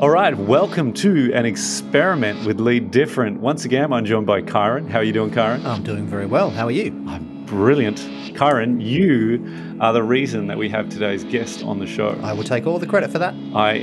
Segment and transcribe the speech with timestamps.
[0.00, 3.40] All right, welcome to an experiment with Lead Different.
[3.40, 4.88] Once again, I'm joined by Kyron.
[4.88, 5.64] How are you doing, Kyron?
[5.64, 6.50] I'm doing very well.
[6.50, 7.04] How are you?
[7.08, 7.96] I'm brilliant.
[8.36, 12.10] Kyron, you are the reason that we have today's guest on the show.
[12.22, 13.34] I will take all the credit for that.
[13.56, 13.74] I,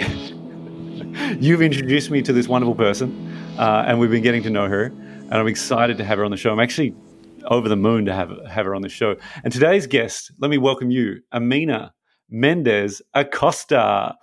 [1.37, 3.29] you've introduced me to this wonderful person,
[3.59, 6.31] uh, and we've been getting to know her, and I'm excited to have her on
[6.31, 6.49] the show.
[6.49, 6.95] I'm actually
[7.43, 9.17] over the moon to have have her on the show.
[9.43, 11.93] And today's guest, let me welcome you, Amina
[12.29, 14.15] Mendez Acosta.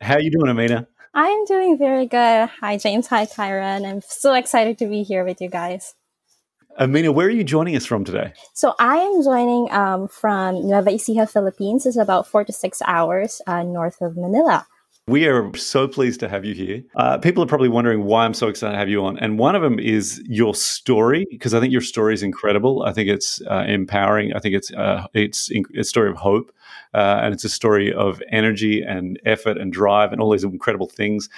[0.00, 0.88] How are you doing, Amina?
[1.12, 2.48] I'm doing very good.
[2.60, 3.08] Hi, James.
[3.08, 3.84] Hi, Kyron.
[3.84, 5.94] I'm so excited to be here with you guys.
[6.78, 8.32] Amina, where are you joining us from today?
[8.54, 11.84] So I am joining um, from Nueva Ecija, Philippines.
[11.84, 14.66] It's about four to six hours uh, north of Manila.
[15.08, 16.84] We are so pleased to have you here.
[16.94, 19.18] Uh, people are probably wondering why I'm so excited to have you on.
[19.18, 22.84] And one of them is your story, because I think your story is incredible.
[22.84, 24.32] I think it's uh, empowering.
[24.34, 26.52] I think it's, uh, it's a story of hope.
[26.92, 30.88] Uh, and it's a story of energy and effort and drive and all these incredible
[30.88, 31.28] things.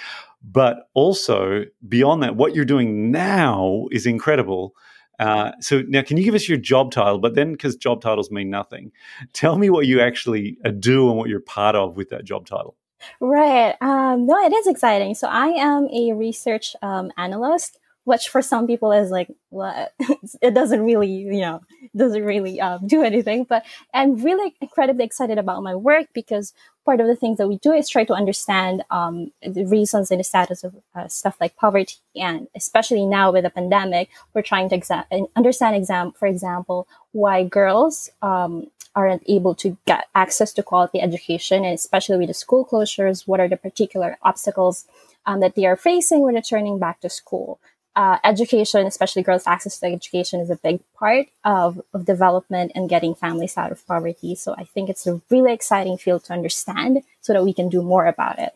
[0.43, 4.75] But also, beyond that, what you're doing now is incredible.
[5.19, 7.19] Uh, so now, can you give us your job title?
[7.19, 8.91] But then, because job titles mean nothing,
[9.33, 12.45] tell me what you actually uh, do and what you're part of with that job
[12.45, 12.75] title.
[13.19, 13.75] Right.
[13.81, 15.15] Um, no, it is exciting.
[15.15, 19.93] So I am a research um, analyst, which for some people is like, what?
[20.41, 21.61] it doesn't really, you know,
[21.95, 23.45] doesn't really um, do anything.
[23.45, 26.53] But I'm really incredibly excited about my work because
[26.85, 30.19] part of the things that we do is try to understand um, the reasons and
[30.19, 31.95] the status of uh, stuff like poverty.
[32.15, 37.43] And especially now with the pandemic, we're trying to exa- understand, exam- for example, why
[37.43, 42.65] girls um, aren't able to get access to quality education, and especially with the school
[42.65, 44.85] closures, what are the particular obstacles
[45.25, 47.59] um, that they are facing when returning back to school?
[47.95, 52.89] Uh, education, especially girls' access to education, is a big part of, of development and
[52.89, 54.33] getting families out of poverty.
[54.33, 57.83] So I think it's a really exciting field to understand so that we can do
[57.83, 58.53] more about it.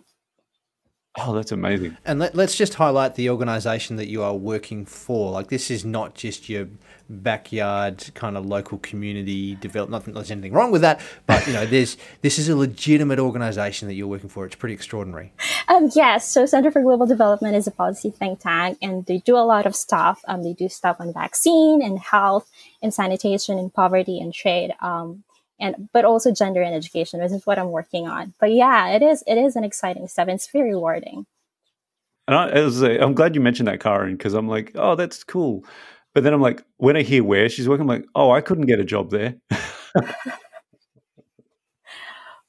[1.19, 1.97] Oh, that's amazing.
[2.05, 5.31] And let, us just highlight the organization that you are working for.
[5.31, 6.67] Like, this is not just your
[7.09, 9.91] backyard kind of local community development.
[9.91, 13.17] Not that there's anything wrong with that, but you know, there's this is a legitimate
[13.17, 14.45] organization that you're working for.
[14.45, 15.33] It's pretty extraordinary.
[15.67, 16.29] Um, yes.
[16.29, 19.65] So, Center for Global Development is a policy think tank, and they do a lot
[19.65, 20.23] of stuff.
[20.27, 22.49] Um, they do stuff on vaccine and health
[22.81, 24.73] and sanitation and poverty and trade.
[24.81, 25.23] Um,
[25.59, 27.19] and but also gender and education.
[27.19, 28.33] This is what I'm working on.
[28.39, 30.27] But yeah, it is it is an exciting step.
[30.27, 31.25] It's very rewarding.
[32.27, 35.63] And I, was, I'm glad you mentioned that, Karen, because I'm like, oh, that's cool.
[36.13, 38.65] But then I'm like, when I hear where she's working, I'm like, oh, I couldn't
[38.65, 39.35] get a job there.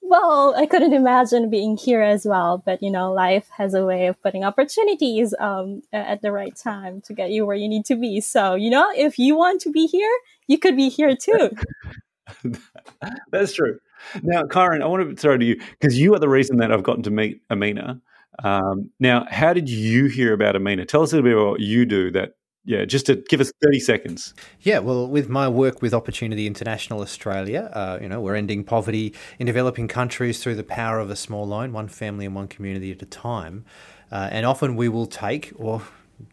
[0.03, 2.61] well, I couldn't imagine being here as well.
[2.65, 7.03] But you know, life has a way of putting opportunities um, at the right time
[7.03, 8.21] to get you where you need to be.
[8.21, 10.11] So you know, if you want to be here,
[10.49, 11.51] you could be here too.
[13.31, 13.79] That's true.
[14.23, 16.83] Now, Karen, I want to throw to you because you are the reason that I've
[16.83, 18.01] gotten to meet Amina.
[18.45, 20.85] Um, now, how did you hear about Amina?
[20.87, 22.35] Tell us a little bit about what you do that
[22.69, 24.35] yeah, just to give us 30 seconds.
[24.61, 29.15] Yeah, well, with my work with Opportunity International Australia, uh, you know, we're ending poverty
[29.39, 32.93] in developing countries through the power of a small loan, one family and one community
[32.93, 33.65] at a time.
[34.13, 35.81] Uh, and often we will take, or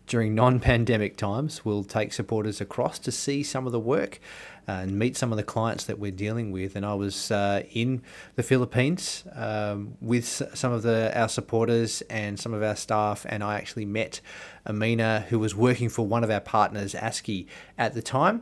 [0.08, 4.20] during non pandemic times, we'll take supporters across to see some of the work
[4.68, 6.76] and meet some of the clients that we're dealing with.
[6.76, 8.02] And I was uh, in
[8.36, 13.44] the Philippines um, with some of the our supporters and some of our staff, and
[13.44, 14.22] I actually met
[14.66, 18.42] Amina, who was working for one of our partners, ASKI, at the time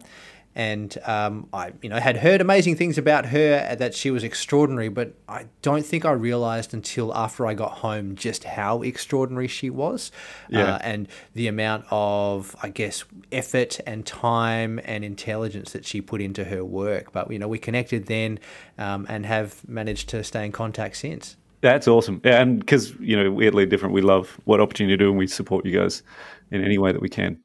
[0.56, 4.90] and um, I, you know, had heard amazing things about her that she was extraordinary,
[4.90, 9.70] but I don't think I realized until after I got home just how extraordinary she
[9.70, 10.12] was,
[10.50, 10.76] yeah.
[10.76, 16.22] uh, and the amount of, I guess, effort and time and intelligence that she put
[16.22, 17.12] into her work.
[17.12, 18.40] But you know, we connected then,
[18.78, 21.36] um, and have managed to stay in contact since.
[21.62, 24.98] That's awesome, yeah, and because you know, we at Lead Different, we love what opportunity
[24.98, 26.04] to do, and we support you guys
[26.52, 27.40] in any way that we can.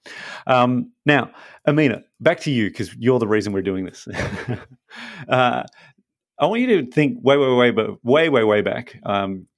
[0.46, 1.30] Um, now,
[1.66, 4.06] Amina, back to you because you're the reason we're doing this.
[5.28, 5.62] uh,
[6.40, 8.92] I want you to think way, way, way, but way, way, way back,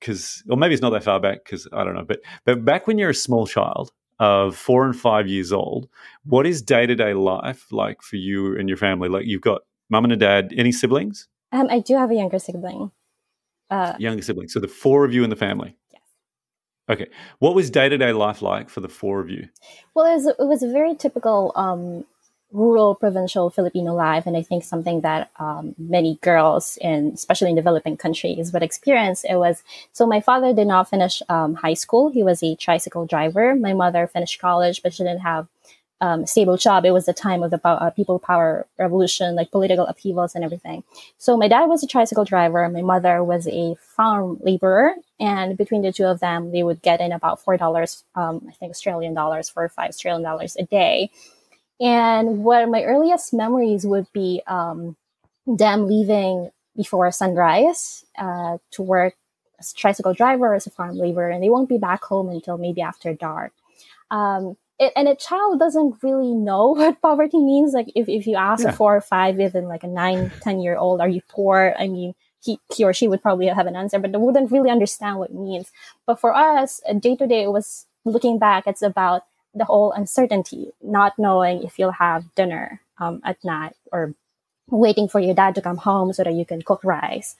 [0.00, 2.64] because, um, or maybe it's not that far back, because I don't know, but but
[2.64, 5.88] back when you're a small child of four and five years old,
[6.24, 9.08] what is day to day life like for you and your family?
[9.08, 11.28] Like you've got mum and a dad, any siblings?
[11.52, 12.92] Um, I do have a younger sibling.
[13.68, 14.48] Uh, younger sibling.
[14.48, 15.76] So the four of you in the family.
[15.92, 16.02] Yes.
[16.88, 17.10] Okay.
[17.40, 19.48] What was day to day life like for the four of you?
[19.94, 22.04] Well, it was, it was a very typical um,
[22.52, 24.26] rural, provincial Filipino life.
[24.26, 29.24] And I think something that um, many girls, in, especially in developing countries, would experience.
[29.24, 29.62] It was
[29.92, 32.10] so my father did not finish um, high school.
[32.10, 33.54] He was a tricycle driver.
[33.54, 35.46] My mother finished college, but she didn't have
[36.00, 36.84] um, stable job.
[36.84, 40.82] It was the time of the uh, people power revolution, like political upheavals and everything.
[41.18, 42.66] So my dad was a tricycle driver.
[42.68, 44.94] My mother was a farm laborer.
[45.18, 48.70] And between the two of them, they would get in about $4, um, I think
[48.70, 51.10] Australian dollars, four or five Australian dollars a day.
[51.80, 54.96] And what my earliest memories would be um,
[55.46, 59.14] them leaving before sunrise uh, to work
[59.58, 62.58] as a tricycle driver, as a farm laborer, and they won't be back home until
[62.58, 63.52] maybe after dark.
[64.10, 67.72] Um, it, and a child doesn't really know what poverty means.
[67.72, 68.70] Like if, if you ask yeah.
[68.70, 71.74] a four or five, even like a nine, 10 year old, are you poor?
[71.78, 74.70] I mean, he, he or she would probably have an answer, but they wouldn't really
[74.70, 75.70] understand what it means.
[76.06, 79.24] But for us, day to day, it was looking back, it's about
[79.54, 84.14] the whole uncertainty, not knowing if you'll have dinner um, at night or
[84.68, 87.36] waiting for your dad to come home so that you can cook rice,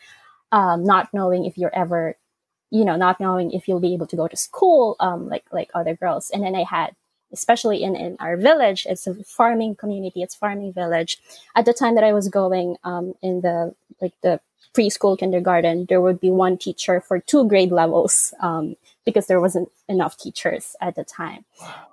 [0.53, 2.17] um, not knowing if you're ever,
[2.71, 5.71] you know, not knowing if you'll be able to go to school um, like like
[5.75, 6.31] other girls.
[6.31, 6.95] And then I had
[7.33, 11.19] especially in, in our village, it's a farming community, it's farming village.
[11.55, 14.41] At the time that I was going um, in the like the
[14.75, 19.69] preschool kindergarten, there would be one teacher for two grade levels um, because there wasn't
[19.89, 21.45] enough teachers at the time.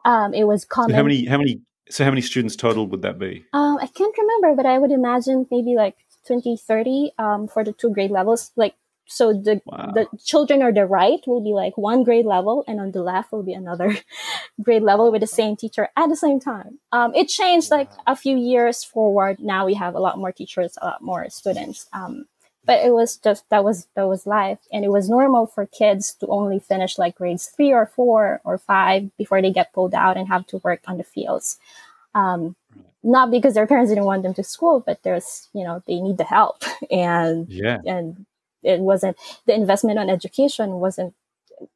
[0.06, 0.92] Um, it was common.
[0.92, 1.26] So how many?
[1.26, 1.62] How many?
[1.90, 3.46] So how many students total would that be?
[3.54, 5.96] Um, I can't remember, but I would imagine maybe like
[6.28, 8.52] 20, 30 um, for the two grade levels.
[8.58, 8.76] Like
[9.08, 9.92] so the wow.
[9.96, 13.32] the children on the right will be like one grade level and on the left
[13.32, 13.96] will be another
[14.62, 18.16] grade level with the same teacher at the same time um, it changed like a
[18.16, 22.26] few years forward now we have a lot more teachers a lot more students um,
[22.68, 26.14] but it was just that was that was life and it was normal for kids
[26.14, 30.18] to only finish like grades three or four or five before they get pulled out
[30.18, 31.58] and have to work on the fields
[32.14, 32.56] um,
[33.04, 36.18] not because their parents didn't want them to school but there's you know they need
[36.18, 38.26] the help and yeah and
[38.64, 41.14] it wasn't the investment on education wasn't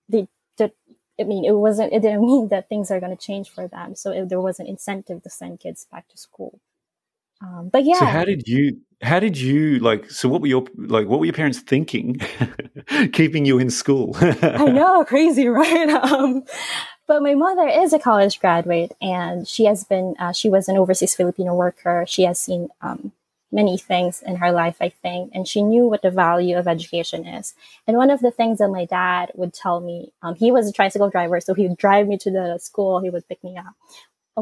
[0.10, 0.28] the,
[0.58, 0.72] the
[1.20, 1.94] I mean, it wasn't.
[1.94, 3.96] It didn't mean that things are going to change for them.
[3.96, 6.60] So it, there was an incentive to send kids back to school.
[7.42, 8.00] Um, but yeah.
[8.00, 8.80] So how did you?
[9.02, 10.12] How did you like?
[10.12, 11.08] So what were your like?
[11.08, 12.20] What were your parents thinking,
[13.14, 14.16] keeping you in school?
[14.20, 15.90] I know, crazy, right?
[15.90, 16.44] Um,
[17.08, 20.16] but my mother is a college graduate, and she has been.
[20.20, 22.06] Uh, she was an overseas Filipino worker.
[22.08, 23.12] She has seen um,
[23.52, 27.28] many things in her life, I think, and she knew what the value of education
[27.28, 27.54] is.
[27.88, 30.72] And one of the things that my dad would tell me, um, he was a
[30.72, 33.74] tricycle driver, so he would drive me to the school, he would pick me up.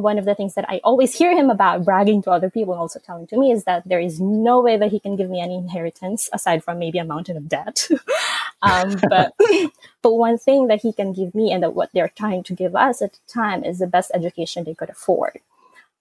[0.02, 2.82] One of the things that I always hear him about bragging to other people and
[2.82, 5.42] also telling to me is that there is no way that he can give me
[5.42, 7.88] any inheritance aside from maybe a mountain of debt.
[8.62, 9.34] um, but,
[10.02, 12.76] but one thing that he can give me and that what they're trying to give
[12.76, 15.40] us at the time is the best education they could afford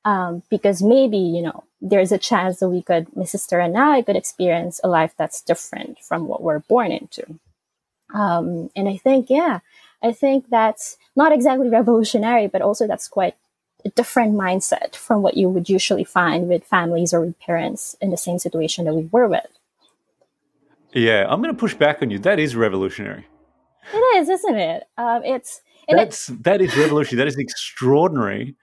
[0.05, 4.03] um, because maybe you know there's a chance that we could my sister and i
[4.03, 7.39] could experience a life that's different from what we're born into
[8.15, 9.61] um, and i think yeah
[10.03, 13.35] i think that's not exactly revolutionary but also that's quite
[13.85, 18.11] a different mindset from what you would usually find with families or with parents in
[18.11, 19.47] the same situation that we were with.
[20.93, 22.19] Yeah i'm going to push back on you.
[22.19, 23.27] That is revolutionary.
[23.93, 24.85] It is isn't it?
[24.97, 27.25] Um, it's that's it, that is revolutionary.
[27.25, 28.57] That is extraordinary.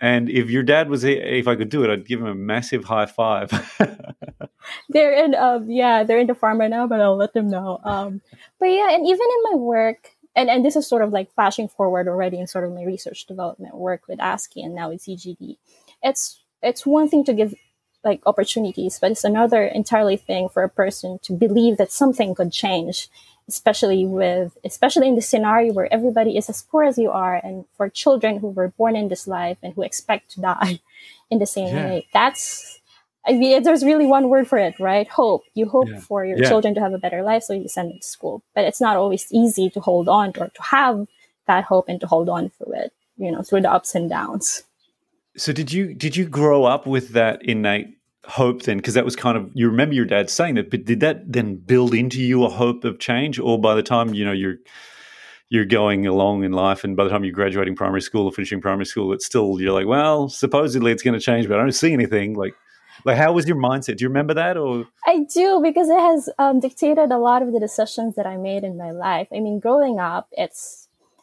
[0.00, 2.34] And if your dad was here, if I could do it, I'd give him a
[2.34, 3.50] massive high five.
[4.88, 7.78] they're in, um, yeah, they're in the farm right now, but I'll let them know.
[7.84, 8.20] Um,
[8.58, 11.68] but yeah, and even in my work, and, and this is sort of like flashing
[11.68, 15.56] forward already in sort of my research development work with ASKI and now with CGD.
[16.02, 17.54] It's it's one thing to give
[18.04, 22.52] like opportunities, but it's another entirely thing for a person to believe that something could
[22.52, 23.08] change
[23.48, 27.64] especially with especially in the scenario where everybody is as poor as you are and
[27.76, 30.80] for children who were born in this life and who expect to die
[31.30, 31.84] in the same yeah.
[31.84, 32.80] way that's
[33.24, 35.08] I mean, there's really one word for it, right?
[35.08, 35.44] Hope.
[35.54, 36.00] You hope yeah.
[36.00, 36.48] for your yeah.
[36.48, 38.42] children to have a better life, so you send them to school.
[38.54, 41.06] But it's not always easy to hold on to, or to have
[41.46, 44.64] that hope and to hold on through it, you know, through the ups and downs.
[45.36, 49.16] So did you did you grow up with that innate hope then because that was
[49.16, 52.44] kind of you remember your dad saying that but did that then build into you
[52.44, 54.58] a hope of change or by the time you know you're
[55.48, 58.60] you're going along in life and by the time you're graduating primary school or finishing
[58.60, 61.72] primary school it's still you're like well supposedly it's going to change but i don't
[61.72, 62.54] see anything like
[63.04, 63.96] like how was your mindset?
[63.96, 64.86] Do you remember that or?
[65.06, 68.64] I do because it has um, dictated a lot of the decisions that i made
[68.64, 69.28] in my life.
[69.34, 70.81] I mean growing up it's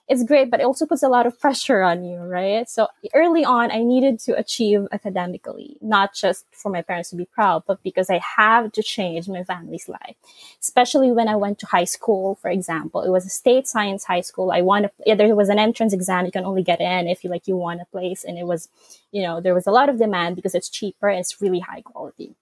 [0.10, 2.68] it's great, but it also puts a lot of pressure on you, right?
[2.68, 7.26] So early on, I needed to achieve academically, not just for my parents to be
[7.26, 10.16] proud, but because I have to change my family's life.
[10.60, 14.22] Especially when I went to high school, for example, it was a state science high
[14.22, 14.52] school.
[14.52, 16.26] I wanted, yeah, there was an entrance exam.
[16.26, 18.24] You can only get in if you like, you want a place.
[18.24, 18.68] And it was,
[19.12, 21.82] you know, there was a lot of demand because it's cheaper and it's really high
[21.82, 22.34] quality.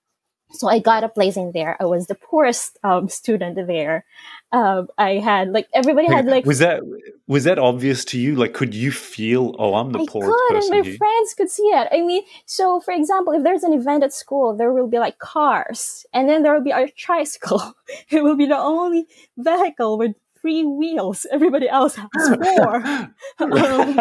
[0.52, 1.76] So I got a place in there.
[1.80, 4.06] I was the poorest um, student there.
[4.52, 6.82] Um, I had like everybody had like was that
[7.28, 8.36] was that obvious to you?
[8.36, 9.56] Like, could you feel?
[9.60, 10.98] Oh, I'm the I poorest could, person and my here.
[10.98, 11.90] friends could see it.
[11.92, 15.20] I mean, so for example, if there's an event at school, there will be like
[15.20, 17.76] cars, and then there will be our tricycle.
[18.10, 21.26] it will be the only vehicle with three wheels.
[21.32, 22.76] Everybody else has four.
[23.40, 24.00] um,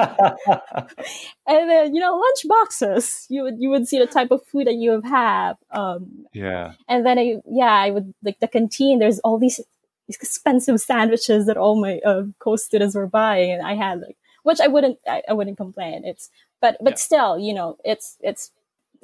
[1.46, 3.26] and then you know lunch boxes.
[3.28, 5.56] You would you would see the type of food that you have.
[5.70, 8.98] Um, yeah, and then I yeah I would like the canteen.
[8.98, 9.60] There's all these
[10.08, 14.68] expensive sandwiches that all my uh, co-students were buying, and I had like which I
[14.68, 16.04] wouldn't I, I wouldn't complain.
[16.04, 16.96] It's but but Yeah.
[16.98, 18.52] still you know it's it's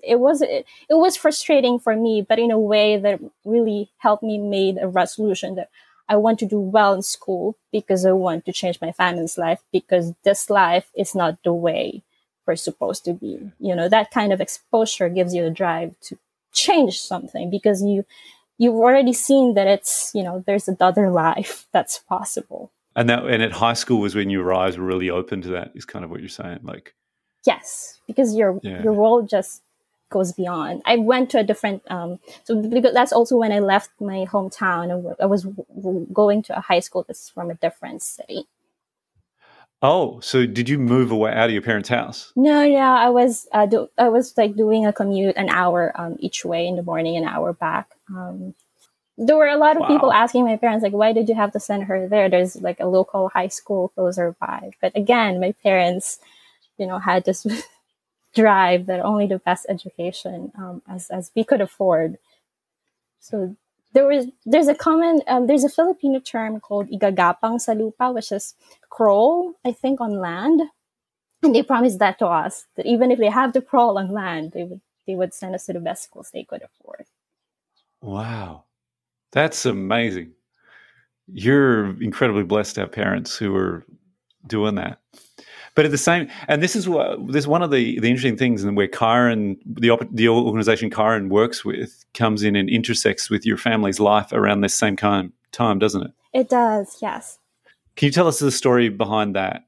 [0.03, 4.23] it was it, it was frustrating for me, but in a way that really helped
[4.23, 5.71] me made a resolution that
[6.09, 9.61] I want to do well in school because I want to change my family's life
[9.73, 12.03] because this life is not the way
[12.47, 13.51] we're supposed to be.
[13.59, 16.19] You know, that kind of exposure gives you a drive to
[16.53, 18.05] change something because you
[18.59, 22.71] you've already seen that it's, you know, there's another life that's possible.
[22.95, 25.73] and that and at high school was when your eyes were really open to that.
[25.75, 26.61] Is kind of what you're saying.
[26.63, 26.95] Like,
[27.47, 28.83] Yes, because your Yeah.
[28.83, 29.63] your world just
[30.13, 30.83] goes beyond.
[30.85, 34.93] I went to a different um so because that's also when I left my hometown
[34.93, 35.47] and I was
[36.13, 38.47] going to a high school that's from a different city.
[39.83, 42.33] oh, so did you move away out of your parents' house?
[42.37, 46.17] No, no, I was uh, do- I was like doing a commute an hour um
[46.21, 47.89] each way in the morning, an hour back.
[48.09, 48.55] Um,
[49.19, 51.61] there were a lot of people asking my parents like, why did you have to
[51.61, 52.29] send her there?
[52.29, 54.71] There's like a local high school closer by.
[54.81, 56.19] But again, my parents,
[56.79, 57.47] you know, had this
[58.35, 62.19] drive that only the best education um, as as we could afford.
[63.21, 63.57] So
[63.93, 68.33] there was there's a common um, there's a Filipino term called igagapang sa lupa, which
[68.33, 68.55] is
[68.91, 70.63] crawl, I think, on land.
[71.43, 74.53] And they promised that to us that even if they have to crawl on land,
[74.53, 77.07] they would they would send us to the best schools they could afford.
[78.01, 78.65] Wow,
[79.33, 80.33] that's amazing.
[81.33, 83.85] You're incredibly blessed to have parents who are
[84.47, 85.01] doing that.
[85.75, 88.63] But at the same, and this is what this one of the the interesting things,
[88.63, 93.57] and where Kyron, the the organization Kyron works with, comes in and intersects with your
[93.57, 96.11] family's life around this same kind time, doesn't it?
[96.35, 97.39] It does, yes.
[97.97, 99.65] Can you tell us the story behind that?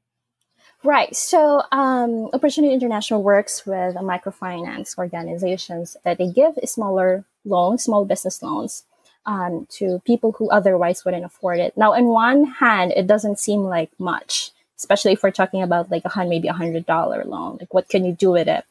[0.82, 1.14] Right.
[1.16, 8.42] So, um, Opportunity International works with microfinance organizations that they give smaller loans, small business
[8.42, 8.84] loans,
[9.24, 11.74] um, to people who otherwise wouldn't afford it.
[11.76, 16.04] Now, in one hand, it doesn't seem like much, especially if we're talking about like
[16.04, 17.58] a hundred, maybe a hundred dollar loan.
[17.60, 18.64] Like, what can you do with it?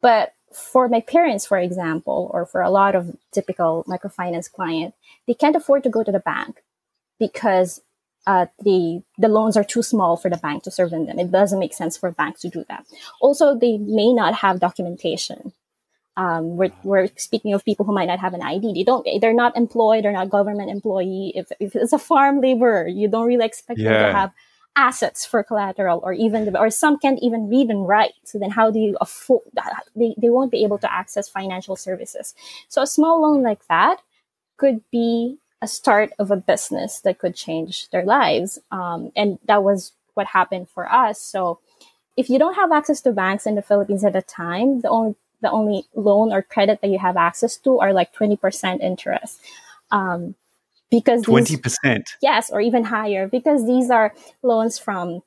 [0.00, 4.94] But for my parents, for example, or for a lot of typical microfinance client,
[5.26, 6.62] they can't afford to go to the bank
[7.18, 7.80] because
[8.26, 11.18] uh, the the loans are too small for the bank to serve in them.
[11.18, 12.84] It doesn't make sense for banks to do that.
[13.20, 15.52] Also, they may not have documentation.
[16.14, 18.74] Um, we're, we're speaking of people who might not have an ID.
[18.74, 19.06] They don't.
[19.20, 20.04] They're not employed.
[20.04, 21.32] They're not government employee.
[21.34, 24.32] If, if it's a farm laborer, you don't really expect them to have
[24.76, 28.12] assets for collateral, or even or some can't even read and write.
[28.24, 29.42] So then, how do you afford?
[29.94, 32.34] They they won't be able to access financial services.
[32.68, 33.98] So a small loan like that
[34.56, 38.58] could be a start of a business that could change their lives.
[38.70, 41.20] Um, and that was what happened for us.
[41.20, 41.60] So
[42.16, 45.14] if you don't have access to banks in the Philippines at the time, the only
[45.40, 49.40] the only loan or credit that you have access to are like 20% interest.
[49.90, 50.36] Um,
[50.92, 52.10] because Twenty percent.
[52.22, 55.22] yes or even higher because these are loans from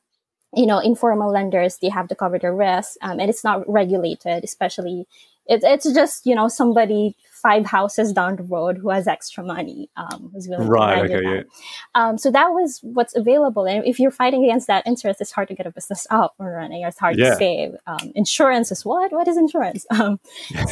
[0.55, 4.43] you know informal lenders they have to cover the risk um, and it's not regulated
[4.43, 5.05] especially
[5.47, 7.15] it, it's just you know somebody
[7.47, 11.23] five houses down the road who has extra money um, who's willing Right, to okay,
[11.31, 11.45] that.
[11.99, 13.65] Um, so that was what's available.
[13.67, 16.47] And if you're fighting against that interest it's hard to get a business up and
[16.61, 16.81] running.
[16.83, 17.31] It's hard Yeah.
[17.31, 19.11] to save um, insurance is what?
[19.17, 19.85] What is insurance?
[19.95, 20.19] Um,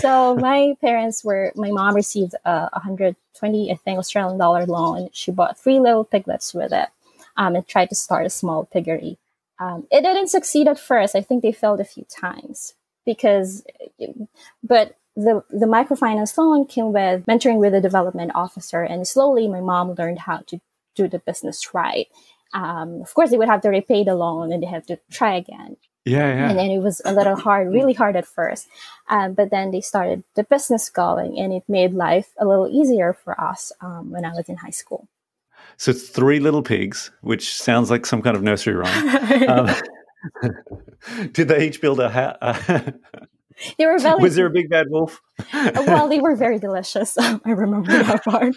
[0.04, 5.10] so my parents were my mom received a 120 i think australian dollar loan.
[5.20, 6.90] She bought three little piglets with it
[7.38, 9.18] um, and tried to start a small piggery.
[9.60, 11.16] Um, it didn't succeed at first.
[11.16, 12.74] I think they failed a few times
[13.06, 13.64] because
[14.74, 19.62] but the the microfinance loan came with mentoring with a development officer and slowly my
[19.62, 20.60] mom learned how to
[20.96, 22.08] do the business right
[22.54, 25.36] um, of course they would have to repay the loan and they have to try
[25.36, 26.50] again Yeah, yeah.
[26.50, 28.68] and then it was a little hard, really hard at first.
[29.08, 33.14] Um, but then they started the business going, and it made life a little easier
[33.14, 35.08] for us um, when I was in high school.
[35.78, 39.48] So three little pigs, which sounds like some kind of nursery rhyme.
[39.50, 39.70] Um,
[41.32, 42.60] did they each build a house?
[43.78, 45.22] they were very was there a big bad wolf?
[45.54, 46.08] well.
[46.08, 47.18] They were very delicious.
[47.20, 48.56] I remember that part.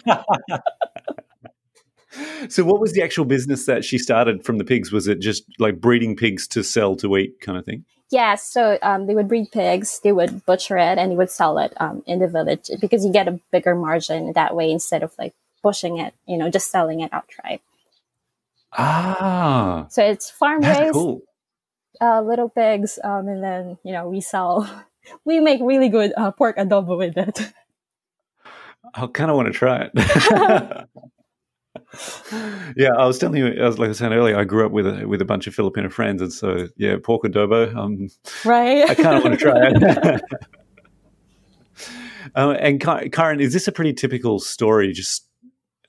[2.51, 4.91] so what was the actual business that she started from the pigs?
[4.91, 7.85] Was it just like breeding pigs to sell to eat kind of thing?
[8.09, 11.57] Yeah, so um, they would breed pigs, they would butcher it, and they would sell
[11.59, 15.13] it um, in the village because you get a bigger margin that way instead of
[15.19, 17.61] like pushing it, you know, just selling it outright.
[18.71, 21.21] Ah, So it's farm raised, cool.
[21.99, 24.69] uh, little pigs, um, and then you know we sell.
[25.25, 27.53] We make really good uh, pork adobo with it.
[28.93, 30.87] I kind of want to try it.
[32.77, 34.87] yeah, I was telling you, I was like I said earlier, I grew up with
[34.87, 37.75] a, with a bunch of Filipino friends, and so yeah, pork adobo.
[37.75, 38.09] Um,
[38.45, 38.89] right?
[38.89, 40.21] I kind of want to try it.
[42.35, 44.91] uh, and Ka- Karen, is this a pretty typical story?
[44.91, 45.26] Just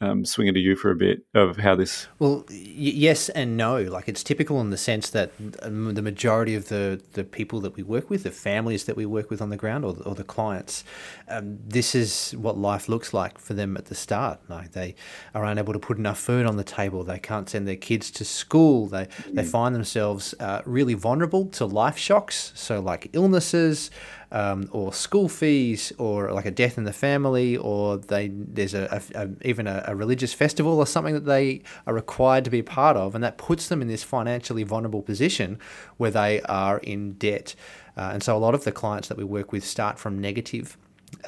[0.01, 2.07] um, swinging to you for a bit of how this.
[2.19, 3.83] Well, y- yes and no.
[3.83, 7.75] Like it's typical in the sense that um, the majority of the, the people that
[7.75, 10.25] we work with, the families that we work with on the ground, or, or the
[10.25, 10.85] clients,
[11.29, 14.41] um, this is what life looks like for them at the start.
[14.49, 14.95] Like they
[15.35, 17.03] are unable to put enough food on the table.
[17.03, 18.87] They can't send their kids to school.
[18.87, 22.53] They they find themselves uh, really vulnerable to life shocks.
[22.55, 23.91] So like illnesses.
[24.31, 29.01] Um, or school fees, or like a death in the family, or they there's a,
[29.15, 32.61] a, a even a, a religious festival or something that they are required to be
[32.61, 35.59] part of, and that puts them in this financially vulnerable position
[35.97, 37.55] where they are in debt.
[37.97, 40.77] Uh, and so a lot of the clients that we work with start from negative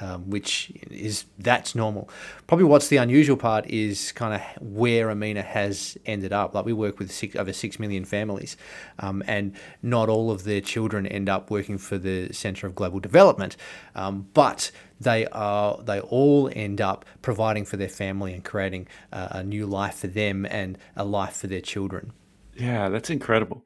[0.01, 2.09] um, which is that's normal.
[2.47, 6.55] Probably what's the unusual part is kind of where Amina has ended up.
[6.55, 8.57] Like we work with six, over six million families,
[8.99, 13.01] um, and not all of their children end up working for the Centre of Global
[13.01, 13.57] Development,
[13.95, 14.71] um, but
[15.01, 19.67] they are they all end up providing for their family and creating uh, a new
[19.67, 22.13] life for them and a life for their children.
[22.55, 23.65] Yeah, that's incredible.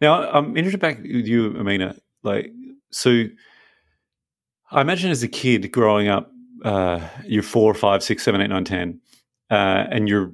[0.00, 1.96] Now, I'm interested back with you, Amina.
[2.22, 2.52] Like,
[2.90, 3.24] so
[4.72, 6.30] I imagine as a kid growing up,
[6.64, 9.00] uh, you're four, five, six, seven, eight, nine, ten,
[9.50, 10.32] uh, and your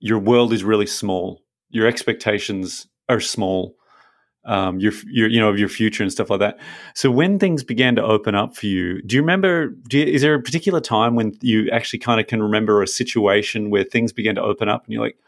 [0.00, 1.42] your world is really small.
[1.70, 3.76] Your expectations are small.
[4.44, 6.58] Um, your your you know of your future and stuff like that.
[6.94, 9.68] So when things began to open up for you, do you remember?
[9.68, 12.86] Do you, is there a particular time when you actually kind of can remember a
[12.86, 15.18] situation where things began to open up and you're like,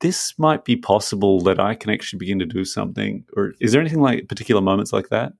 [0.00, 3.24] this might be possible that I can actually begin to do something?
[3.36, 5.32] Or is there anything like particular moments like that?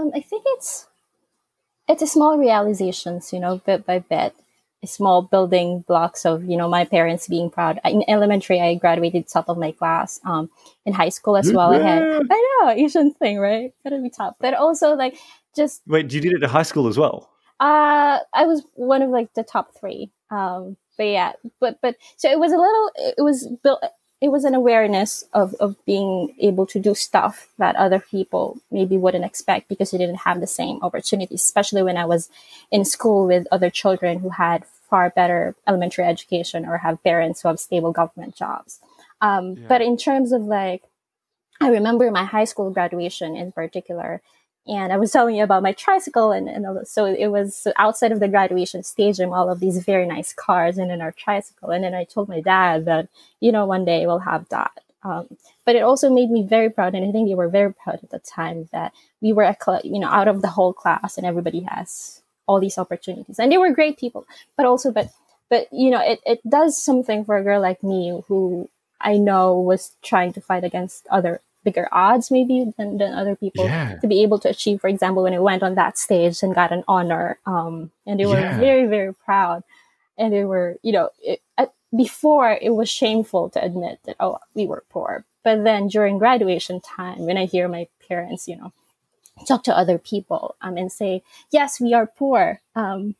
[0.00, 0.86] Um, I think it's
[1.88, 4.34] it's a small realizations, you know, bit by bit,
[4.84, 7.80] small building blocks of you know my parents being proud.
[7.84, 10.20] In elementary, I graduated top of my class.
[10.24, 10.50] Um,
[10.86, 13.74] in high school as well, I had I know Asian thing, right?
[13.84, 15.16] Gotta be top, but also like
[15.54, 17.30] just Wait, you did it at high school as well?
[17.60, 20.10] uh, I was one of like the top three.
[20.30, 22.90] Um, but yeah, but but so it was a little.
[22.96, 23.82] It was built.
[24.20, 28.96] It was an awareness of of being able to do stuff that other people maybe
[28.96, 31.42] wouldn't expect because they didn't have the same opportunities.
[31.42, 32.28] Especially when I was
[32.70, 37.48] in school with other children who had far better elementary education or have parents who
[37.48, 38.80] have stable government jobs.
[39.20, 39.68] Um, Yeah.
[39.68, 40.82] But in terms of like,
[41.60, 44.20] I remember my high school graduation in particular
[44.66, 48.20] and I was telling you about my tricycle, and, and so it was outside of
[48.20, 51.70] the graduation stadium, all of these very nice cars, and then our tricycle.
[51.70, 53.08] And then I told my dad that,
[53.40, 54.72] you know, one day we'll have that.
[55.02, 55.28] Um,
[55.64, 58.10] but it also made me very proud, and I think they were very proud at
[58.10, 61.60] the time that we were, cl- you know, out of the whole class, and everybody
[61.60, 64.26] has all these opportunities, and they were great people.
[64.56, 65.10] But also, but
[65.48, 68.68] but you know, it it does something for a girl like me who
[69.00, 73.64] I know was trying to fight against other bigger odds maybe than, than other people
[73.66, 73.98] Yeah.
[74.00, 76.72] to be able to achieve for example when i went on that stage and got
[76.72, 78.56] an honor um, and they were Yeah.
[78.58, 79.62] very very proud
[80.18, 84.38] and they were you know it, at, before it was shameful to admit that oh
[84.54, 88.72] we were poor but then during graduation time when i hear my parents you know
[89.46, 93.14] talk to other people um, and say yes we are poor um,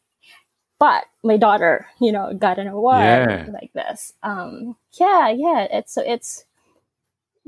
[0.79, 3.47] but my daughter you know got an award Yeah.
[3.53, 6.45] like this um, yeah yeah it's so it's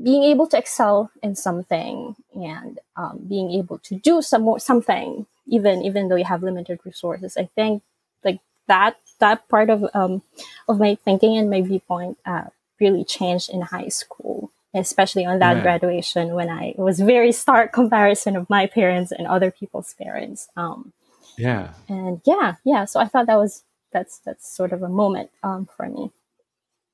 [0.01, 5.25] being able to excel in something and um, being able to do some more something
[5.47, 7.83] even even though you have limited resources i think
[8.23, 10.21] like that that part of um,
[10.67, 12.45] of my thinking and my viewpoint uh,
[12.79, 17.71] really changed in high school especially on that graduation when i it was very stark
[17.71, 20.91] comparison of my parents and other people's parents um,
[21.37, 21.73] Yeah.
[21.87, 25.67] and yeah yeah so i thought that was that's that's sort of a moment um,
[25.77, 26.09] for me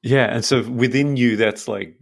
[0.02, 0.34] Yeah.
[0.34, 1.96] And so within you, that's like,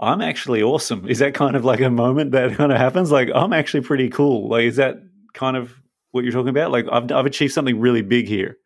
[0.00, 1.08] I'm actually awesome.
[1.08, 3.10] Is that kind of like a moment that kind of happens?
[3.10, 4.48] Like, I'm actually pretty cool.
[4.48, 5.02] Like, is that
[5.34, 5.74] kind of
[6.12, 6.70] what you're talking about?
[6.70, 8.56] Like, I've, I've achieved something really big here.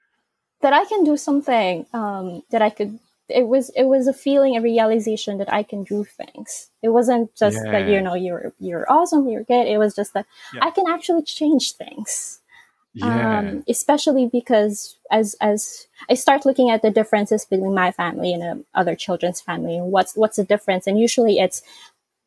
[0.60, 2.98] that I can do something um, that I could.
[3.28, 6.68] It was it was a feeling, a realization that I can do things.
[6.82, 9.66] It wasn't just that you know you're you're awesome, you're good.
[9.66, 10.60] It was just that Yeah.
[10.66, 12.40] I can actually change things.
[12.94, 13.38] Yeah.
[13.38, 18.42] Um, especially because as as I start looking at the differences between my family and
[18.42, 20.86] um, other children's family, what's what's the difference?
[20.86, 21.62] And usually it's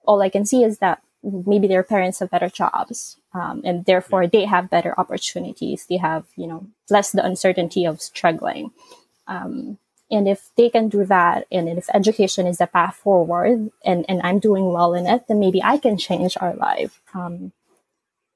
[0.05, 4.27] all I can see is that maybe their parents have better jobs um, and therefore
[4.27, 8.71] they have better opportunities they have you know less the uncertainty of struggling
[9.27, 9.77] um,
[10.11, 14.21] and if they can do that and if education is the path forward and, and
[14.23, 17.51] i'm doing well in it then maybe i can change our life um,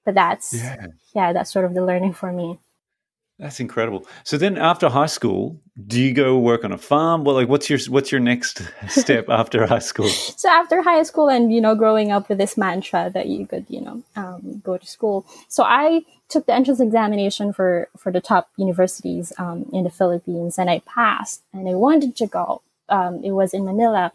[0.09, 0.87] but that's yeah.
[1.15, 2.57] yeah that's sort of the learning for me
[3.39, 4.05] that's incredible.
[4.25, 7.23] So then, after high school, do you go work on a farm?
[7.23, 10.09] Well, like, what's your what's your next step after high school?
[10.09, 13.65] So after high school, and you know, growing up with this mantra that you could,
[13.69, 15.25] you know, um, go to school.
[15.47, 20.59] So I took the entrance examination for for the top universities um, in the Philippines,
[20.59, 21.41] and I passed.
[21.53, 22.61] And I wanted to go.
[22.89, 24.11] Um, it was in Manila,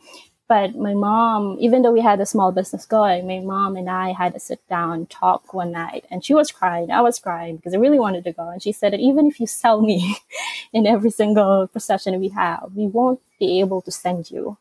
[0.48, 4.12] but my mom, even though we had a small business going, my mom and I
[4.12, 6.90] had to sit down, talk one night, and she was crying.
[6.90, 8.48] I was crying because I really wanted to go.
[8.48, 10.16] And she said that even if you sell me
[10.72, 14.58] in every single procession we have, we won't be able to send you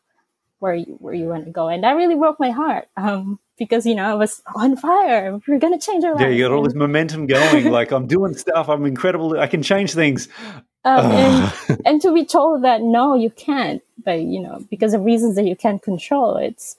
[0.58, 1.68] where you where you want to go.
[1.68, 2.88] And that really broke my heart.
[2.96, 5.38] Um, because you know I was on fire.
[5.46, 6.22] We're gonna change our life.
[6.22, 7.70] Yeah, you got all this momentum going.
[7.70, 8.68] like I'm doing stuff.
[8.68, 9.38] I'm incredible.
[9.38, 10.28] I can change things.
[10.84, 15.04] Um, and, and to be told that no, you can't, but you know, because of
[15.04, 16.76] reasons that you can't control, it's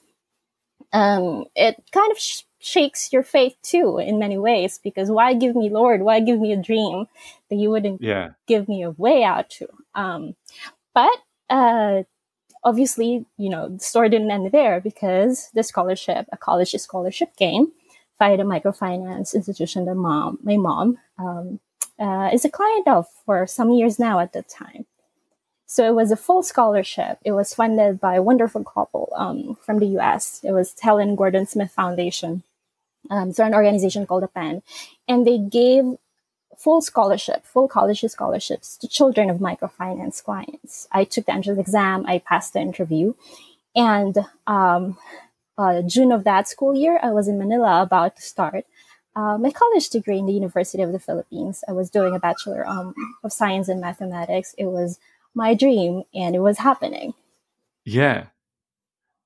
[0.92, 4.80] um, it kind of sh- shakes your faith too in many ways.
[4.82, 6.02] Because why give me Lord?
[6.02, 7.06] Why give me a dream
[7.50, 8.30] that you wouldn't yeah.
[8.46, 9.68] give me a way out to?
[9.94, 10.34] Um,
[10.94, 11.18] but
[11.50, 12.02] uh,
[12.64, 17.72] obviously, you know, the story didn't end there because the scholarship, a college scholarship, came
[18.18, 21.60] via the microfinance institution that mom, my mom, um,
[21.98, 24.84] uh, is a client of for some years now at the time.
[25.76, 27.18] So it was a full scholarship.
[27.22, 30.40] It was funded by a wonderful couple um, from the US.
[30.42, 32.44] It was Helen Gordon Smith Foundation.
[33.10, 34.62] Um, so an organization called the PEN.
[35.06, 35.84] And they gave
[36.56, 40.88] full scholarship, full college scholarships to children of microfinance clients.
[40.92, 42.06] I took the entrance exam.
[42.06, 43.12] I passed the interview.
[43.74, 44.96] And um,
[45.58, 48.64] uh, June of that school year, I was in Manila about to start
[49.14, 51.64] uh, my college degree in the University of the Philippines.
[51.68, 54.54] I was doing a Bachelor um, of Science in Mathematics.
[54.56, 54.98] It was
[55.36, 57.14] my dream and it was happening.
[57.84, 58.26] Yeah.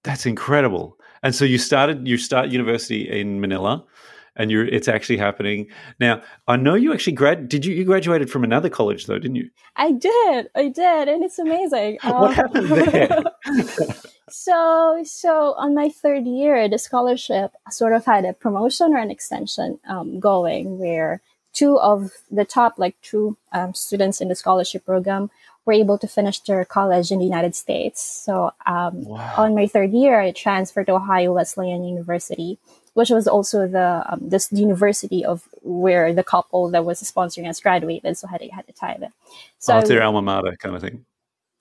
[0.04, 0.98] That's incredible.
[1.22, 3.84] And so you started you start university in Manila
[4.36, 5.68] and you're it's actually happening.
[5.98, 9.36] Now, I know you actually grad did you you graduated from another college though, didn't
[9.36, 9.50] you?
[9.76, 10.48] I did.
[10.54, 11.98] I did and it's amazing.
[12.02, 13.22] what um, happened there?
[14.30, 19.10] so so on my third year the scholarship sort of had a promotion or an
[19.10, 21.20] extension um, going where
[21.52, 25.30] two of the top like two um, students in the scholarship program
[25.70, 29.34] were able to finish their college in the united states so um, wow.
[29.36, 32.58] on my third year i transferred to ohio Wesleyan university
[32.94, 37.60] which was also the um, this university of where the couple that was sponsoring us
[37.60, 38.98] graduated so had, had a tie
[39.58, 41.04] so oh, their alma mater kind of thing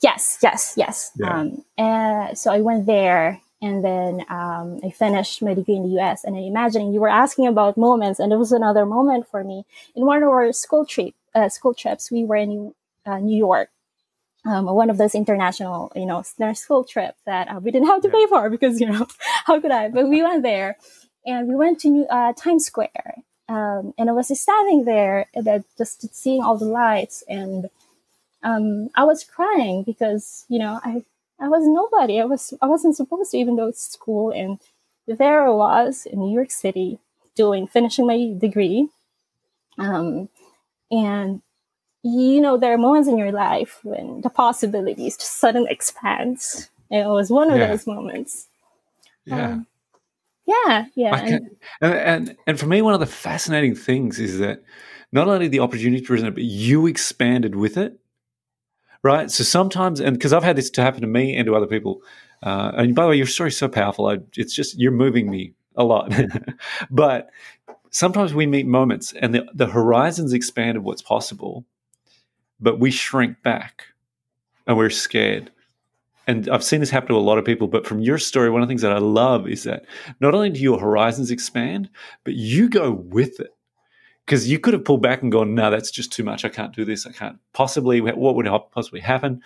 [0.02, 1.12] Yes, yes, yes.
[1.18, 1.42] Yeah.
[1.42, 6.00] Um, and so I went there and then um, I finished my degree in the
[6.00, 6.24] US.
[6.24, 9.66] And I imagining you were asking about moments, and it was another moment for me
[9.96, 12.10] in one of our school trip uh, school trips.
[12.10, 12.74] We were in
[13.06, 13.70] uh, New York,
[14.50, 18.10] um, one of those international, you know, school trips that uh, we didn't have to
[18.10, 19.06] pay for because you know
[19.46, 19.90] how could I?
[19.90, 20.78] But we went there,
[21.26, 25.64] and we went to New, uh, Times Square, um, and I was standing there, and
[25.78, 27.70] just seeing all the lights and
[28.44, 31.04] um, I was crying because you know I
[31.40, 32.20] I was nobody.
[32.20, 34.60] I was I wasn't supposed to even go to school, and
[35.08, 37.00] there I was in New York City
[37.36, 38.90] doing finishing my degree,
[39.78, 40.30] um,
[40.92, 41.42] and
[42.04, 46.70] you know there are moments in your life when the possibilities just suddenly expands.
[46.92, 47.68] And it was one of yeah.
[47.68, 48.48] those moments.
[49.26, 49.50] Yeah.
[49.50, 49.68] Um,
[50.46, 51.16] yeah, yeah.
[51.16, 51.50] And,
[51.82, 54.64] and and for me, one of the fascinating things is that
[55.12, 58.00] not only the opportunity presented, but you expanded with it
[59.04, 59.32] right?
[59.32, 62.02] So sometimes, and because I've had this to happen to me and to other people,
[62.44, 64.08] uh, and by the way, your story's so powerful.
[64.08, 66.14] I, it's just you're moving me a lot.
[66.90, 67.30] but
[67.92, 71.66] sometimes we meet moments, and the, the horizons expand of what's possible,
[72.60, 73.86] but we shrink back,
[74.68, 75.52] and we're scared.
[76.28, 77.68] And I've seen this happen to a lot of people.
[77.68, 79.86] But from your story, one of the things that I love is that
[80.20, 81.90] not only do your horizons expand,
[82.24, 83.56] but you go with it
[84.28, 86.46] because you could have pulled back and gone, no, that's just too much.
[86.46, 87.08] I can't do this.
[87.08, 88.00] I can't possibly.
[88.00, 89.42] What would possibly happen?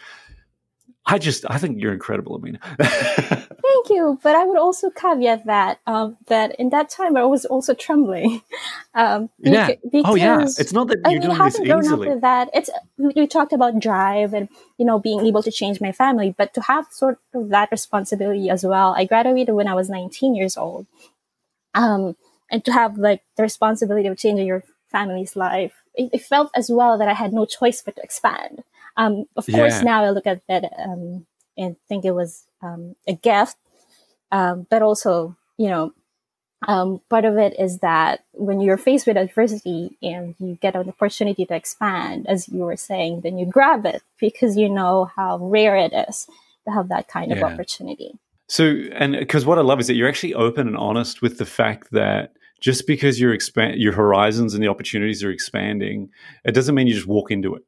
[1.05, 2.59] I just, I think you're incredible, Amina.
[2.79, 7.45] Thank you, but I would also caveat that um, that in that time I was
[7.45, 8.41] also trembling.
[8.95, 9.71] Um, yeah.
[9.91, 10.43] Because, oh yeah.
[10.43, 12.07] It's not that you're I doing this grown easily.
[12.07, 12.49] Up with that.
[12.53, 16.53] It's we talked about drive and you know being able to change my family, but
[16.53, 18.93] to have sort of that responsibility as well.
[18.95, 20.85] I graduated when I was 19 years old.
[21.73, 22.15] Um,
[22.51, 26.69] and to have like the responsibility of changing your family's life, it, it, felt as
[26.69, 28.63] well that I had no choice but to expand.
[28.95, 29.57] Um, of yeah.
[29.57, 31.25] course, now I look at that um,
[31.57, 33.57] and think it was um, a gift,
[34.31, 35.93] um, but also you know,
[36.67, 40.87] um, part of it is that when you're faced with adversity and you get an
[40.87, 45.37] opportunity to expand, as you were saying, then you grab it because you know how
[45.37, 46.27] rare it is
[46.65, 47.37] to have that kind yeah.
[47.37, 48.17] of opportunity.
[48.47, 51.45] So, and because what I love is that you're actually open and honest with the
[51.45, 56.09] fact that just because your expand your horizons and the opportunities are expanding,
[56.45, 57.63] it doesn't mean you just walk into it.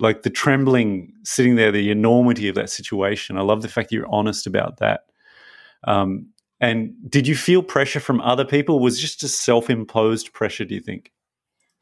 [0.00, 3.36] Like the trembling, sitting there, the enormity of that situation.
[3.36, 5.06] I love the fact that you're honest about that.
[5.84, 6.28] Um,
[6.60, 8.80] and did you feel pressure from other people?
[8.80, 10.64] Was just a self-imposed pressure?
[10.64, 11.12] Do you think?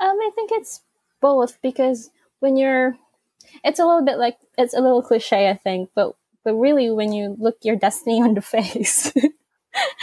[0.01, 0.83] Um, I think it's
[1.21, 2.97] both because when you're,
[3.65, 7.13] it's a little bit like it's a little cliche, I think, but but really when
[7.13, 9.13] you look your destiny on the face,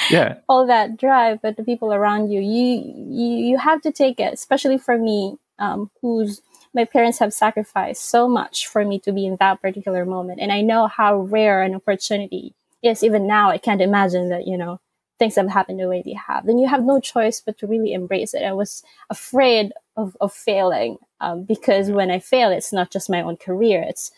[0.10, 4.20] yeah, all that drive, but the people around you, you you you have to take
[4.20, 4.34] it.
[4.34, 6.42] Especially for me, um, who's
[6.74, 10.52] my parents have sacrificed so much for me to be in that particular moment, and
[10.52, 14.80] I know how rare an opportunity is even now I can't imagine that, you know,
[15.18, 16.46] things have happened the way they have.
[16.46, 18.44] Then you have no choice but to really embrace it.
[18.44, 23.22] I was afraid of, of failing um, because when I fail, it's not just my
[23.22, 23.84] own career.
[23.88, 24.12] It's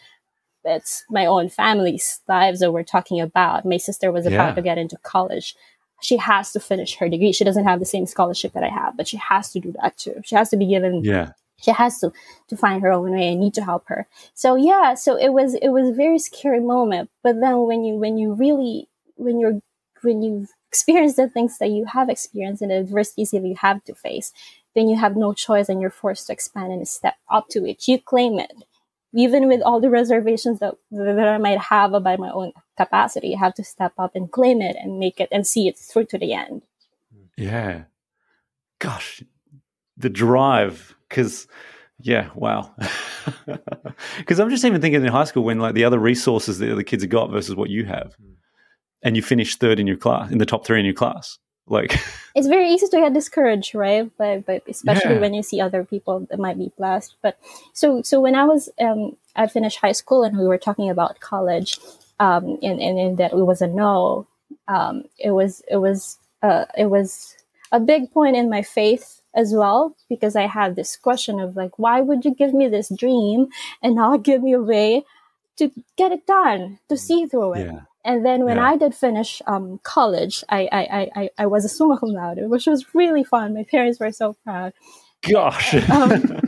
[0.67, 3.65] it's my own family's lives that we're talking about.
[3.65, 4.55] My sister was about yeah.
[4.55, 5.55] to get into college.
[6.01, 7.31] She has to finish her degree.
[7.33, 9.95] She doesn't have the same scholarship that I have, but she has to do that
[9.95, 10.21] too.
[10.25, 12.11] She has to be given yeah she has to
[12.47, 14.07] to find her own way i need to help her.
[14.33, 17.09] So yeah so it was it was a very scary moment.
[17.23, 19.61] But then when you when you really when you're
[20.01, 23.83] when you experience the things that you have experienced and the adversities that you have
[23.85, 24.33] to face
[24.75, 27.87] then you have no choice and you're forced to expand and step up to it.
[27.87, 28.51] You claim it.
[29.13, 33.37] Even with all the reservations that, that i might have about my own capacity you
[33.37, 36.17] have to step up and claim it and make it and see it through to
[36.17, 36.61] the end.
[37.37, 37.83] Yeah.
[38.79, 39.23] Gosh.
[39.97, 41.47] The drive because
[41.99, 42.73] yeah, wow.
[44.17, 46.83] Because I'm just even thinking in high school when like the other resources that the
[46.83, 48.33] kids have got versus what you have, hmm.
[49.01, 51.39] and you finish third in your class, in the top three in your class.
[51.67, 51.97] Like
[52.35, 54.11] it's very easy to get discouraged, right?
[54.17, 55.21] But but especially yeah.
[55.21, 57.15] when you see other people that might be blessed.
[57.21, 57.37] But
[57.73, 61.19] so so when I was um I finished high school and we were talking about
[61.19, 61.79] college,
[62.19, 64.27] um and and, and that it was a no,
[64.67, 67.35] um it was it was uh it was
[67.71, 71.77] a big point in my faith as well because I had this question of like,
[71.77, 73.47] why would you give me this dream
[73.83, 75.03] and not give me a way
[75.57, 77.67] to get it done, to see through it?
[77.67, 77.81] Yeah.
[78.03, 78.69] And then when yeah.
[78.69, 82.67] I did finish um, college, I, I, I, I was a summa cum laude, which
[82.67, 83.55] was really fun.
[83.55, 84.73] My parents were so proud.
[85.27, 85.73] Gosh.
[85.89, 86.39] Um,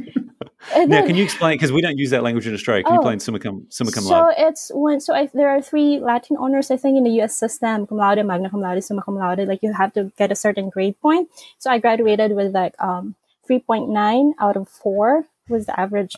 [0.76, 1.56] And now, can you explain?
[1.56, 2.84] Because we don't use that language in Australia.
[2.84, 4.36] Can oh, you explain summa cum, summa cum laude?
[4.38, 7.38] So it's when so I, there are three Latin honors I think in the U.S.
[7.38, 9.48] system: cum laude, magna cum laude, summa cum laude.
[9.48, 11.30] Like you have to get a certain grade point.
[11.58, 16.16] So I graduated with like um, three point nine out of four was the average.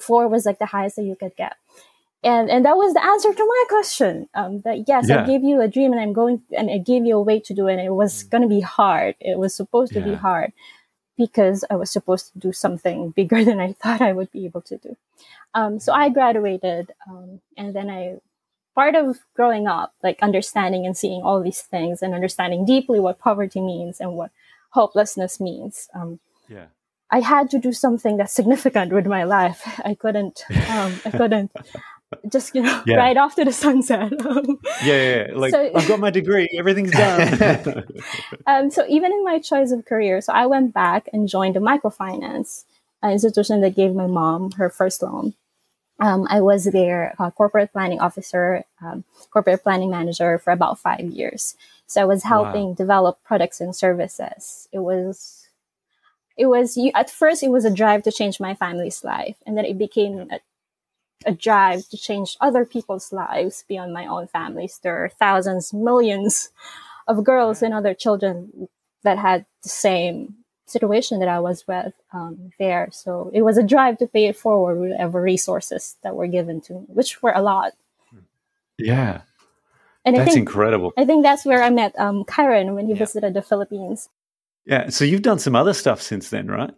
[0.00, 1.56] Four was like the highest that you could get.
[2.22, 4.30] And, and that was the answer to my question.
[4.34, 5.22] Um, that yes, yeah.
[5.22, 7.52] I gave you a dream and I'm going, and I gave you a way to
[7.52, 7.74] do it.
[7.74, 9.14] And it was going to be hard.
[9.20, 10.06] It was supposed to yeah.
[10.06, 10.54] be hard
[11.16, 14.62] because I was supposed to do something bigger than I thought I would be able
[14.62, 14.96] to do.
[15.54, 18.18] Um, so I graduated, um, and then I,
[18.74, 23.20] part of growing up, like understanding and seeing all these things and understanding deeply what
[23.20, 24.30] poverty means and what
[24.70, 25.88] hopelessness means.
[25.94, 26.66] Um, yeah.
[27.10, 29.80] I had to do something that's significant with my life.
[29.84, 31.52] I couldn't, um, I couldn't
[32.30, 32.96] just you know yeah.
[32.96, 34.12] right after the sunset.
[34.82, 36.48] Yeah, yeah, yeah, like so, i've got my degree.
[36.52, 37.84] Everything's done.
[38.46, 41.60] Um, so even in my choice of career so i went back and joined a
[41.60, 42.64] microfinance
[43.02, 45.34] institution that gave my mom her first loan.
[46.00, 51.00] Um, i was their uh, corporate planning officer um, corporate planning manager for about five
[51.00, 51.56] years.
[51.86, 52.74] So i was helping wow.
[52.74, 54.68] develop products and services.
[54.72, 55.44] It was
[56.36, 59.56] it was you at first it was a drive to change my family's life and
[59.56, 60.40] then it became a
[61.26, 64.80] a drive to change other people's lives beyond my own families.
[64.82, 66.50] There are thousands, millions
[67.06, 68.68] of girls and other children
[69.02, 72.88] that had the same situation that I was with um, there.
[72.92, 76.60] So it was a drive to pay it forward with whatever resources that were given
[76.62, 77.72] to me, which were a lot.
[78.78, 79.22] Yeah.
[80.04, 80.92] And that's I think, incredible.
[80.96, 82.98] I think that's where I met um, Kyron when he yeah.
[82.98, 84.08] visited the Philippines.
[84.66, 84.88] Yeah.
[84.88, 86.74] So you've done some other stuff since then, right?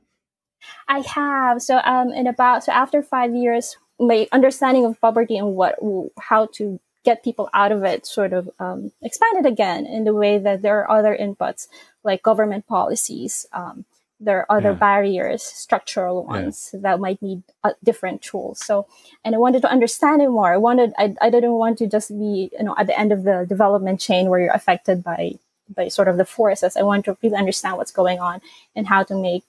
[0.89, 1.63] I have.
[1.63, 5.77] So um, in about so after five years my understanding of poverty and what
[6.19, 10.39] how to get people out of it sort of um, expanded again in the way
[10.39, 11.69] that there are other inputs
[12.03, 13.85] like government policies um,
[14.19, 14.79] there are other yeah.
[14.79, 16.81] barriers structural ones yeah.
[16.83, 18.87] that might need uh, different tools so
[19.25, 22.11] and i wanted to understand it more i wanted I, I didn't want to just
[22.11, 25.35] be you know at the end of the development chain where you're affected by
[25.75, 28.41] by sort of the forces i want to really understand what's going on
[28.75, 29.45] and how to make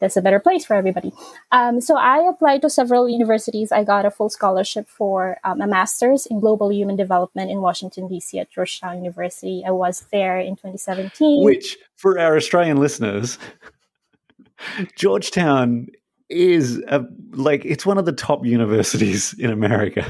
[0.00, 1.12] that's a better place for everybody.
[1.52, 3.70] Um, so I applied to several universities.
[3.70, 8.08] I got a full scholarship for um, a master's in global human development in Washington,
[8.08, 8.38] D.C.
[8.38, 9.62] at Georgetown University.
[9.66, 11.44] I was there in 2017.
[11.44, 13.38] Which, for our Australian listeners,
[14.96, 15.88] Georgetown
[16.30, 20.02] is a, like it's one of the top universities in America.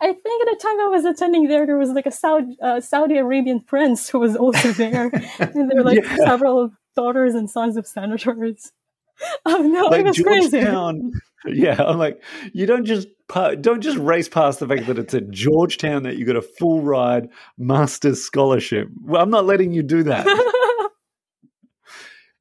[0.00, 2.80] I think at the time I was attending there, there was like a Saudi, uh,
[2.80, 6.16] Saudi Arabian prince who was also there, and there were like yeah.
[6.16, 8.72] several daughters and sons of senators.
[9.46, 11.12] Oh no, like was Georgetown.
[11.42, 11.60] Crazy.
[11.60, 12.22] Yeah, I'm like,
[12.52, 16.24] you don't just don't just race past the fact that it's at Georgetown that you
[16.24, 18.88] got a full ride master's scholarship.
[19.02, 20.26] Well, I'm not letting you do that.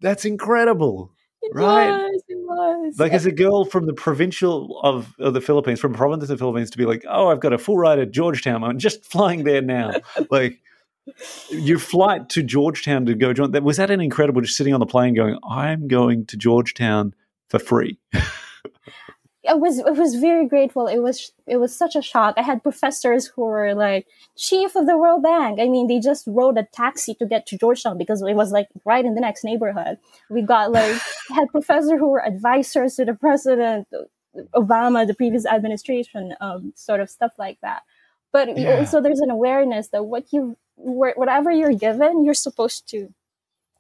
[0.02, 1.90] That's incredible, it right?
[1.90, 3.00] Was, it was.
[3.00, 6.38] Like as a girl from the provincial of, of the Philippines, from province of the
[6.38, 8.64] Philippines, to be like, oh, I've got a full ride at Georgetown.
[8.64, 9.94] I'm just flying there now.
[10.30, 10.60] like
[11.50, 14.80] your flight to Georgetown to go join that was that an incredible just sitting on
[14.80, 17.14] the plane going, I'm going to Georgetown
[17.50, 18.00] for free.
[19.44, 20.88] it was it was very grateful.
[20.88, 22.36] It was it was such a shock.
[22.38, 25.60] I had professors who were like chief of the World Bank.
[25.60, 28.68] I mean, they just rode a taxi to get to Georgetown because it was like
[28.86, 29.98] right in the next neighborhood.
[30.30, 30.96] We got like
[31.30, 33.88] had professors who were advisors to the president,
[34.56, 37.84] Obama, the previous administration, um, sort of stuff like that.
[38.34, 38.80] But yeah.
[38.80, 43.14] also, there's an awareness that what you whatever you're given, you're supposed to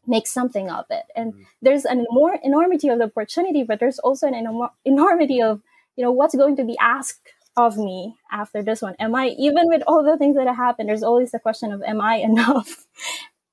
[0.05, 1.05] make something of it.
[1.15, 1.45] And mm.
[1.61, 5.61] there's an more enormity of the opportunity, but there's also an enorm- enormity of,
[5.95, 8.95] you know, what's going to be asked of me after this one.
[8.99, 11.81] Am I, even with all the things that have happened, there's always the question of,
[11.83, 12.85] am I enough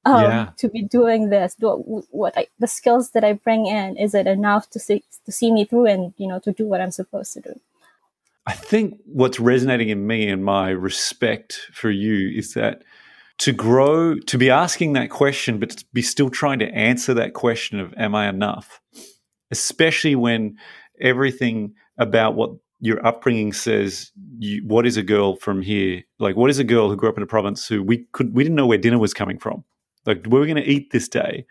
[0.05, 0.51] um, yeah.
[0.59, 1.55] to be doing this?
[1.55, 5.33] Do, what I, the skills that I bring in, is it enough to see, to
[5.33, 7.61] see me through and, you know, to do what I'm supposed to do?
[8.47, 12.83] I think what's resonating in me and my respect for you is that
[13.39, 17.35] to grow, to be asking that question, but to be still trying to answer that
[17.35, 18.81] question of, am I enough?
[19.51, 20.57] Especially when
[21.01, 22.51] everything about what
[22.81, 26.03] your upbringing says, you, what is a girl from here?
[26.19, 28.43] Like, what is a girl who grew up in a province who we could, we
[28.43, 29.65] didn't know where dinner was coming from?
[30.07, 31.47] Like, where are we going to eat this day?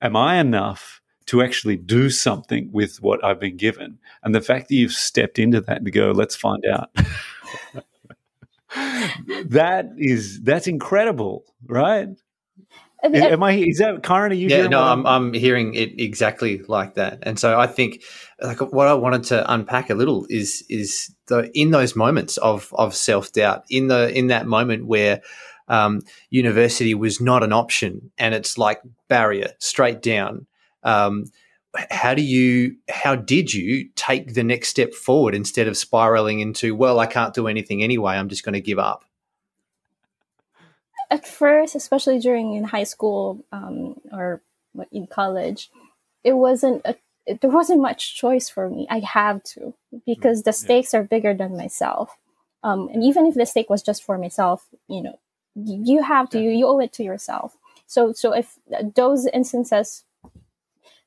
[0.00, 3.98] Am I enough to actually do something with what I've been given?
[4.22, 6.90] And the fact that you've stepped into that to go, let's find out.
[9.46, 12.08] that is that's incredible, right?
[13.04, 13.52] I mean, Am I?
[13.54, 14.30] Is that Karen?
[14.30, 14.48] Are you?
[14.48, 18.02] Yeah, no, I'm, I'm hearing it exactly like that, and so I think
[18.40, 22.72] like what I wanted to unpack a little is is the in those moments of
[22.74, 25.20] of self doubt, in the in that moment where
[25.66, 30.46] um, university was not an option, and it's like barrier straight down.
[30.82, 31.26] Um,
[31.90, 36.74] how do you how did you take the next step forward instead of spiraling into
[36.74, 39.04] well i can't do anything anyway i'm just going to give up?
[41.10, 44.42] At first especially during in high school um, or
[44.90, 45.70] in college
[46.24, 48.86] it wasn't a, it, there wasn't much choice for me.
[48.90, 49.74] I have to
[50.06, 51.00] because the stakes yeah.
[51.00, 52.16] are bigger than myself.
[52.64, 55.18] Um, and even if the stake was just for myself you know
[55.54, 57.56] you have to you owe it to yourself.
[57.86, 58.58] So so if
[58.94, 60.04] those instances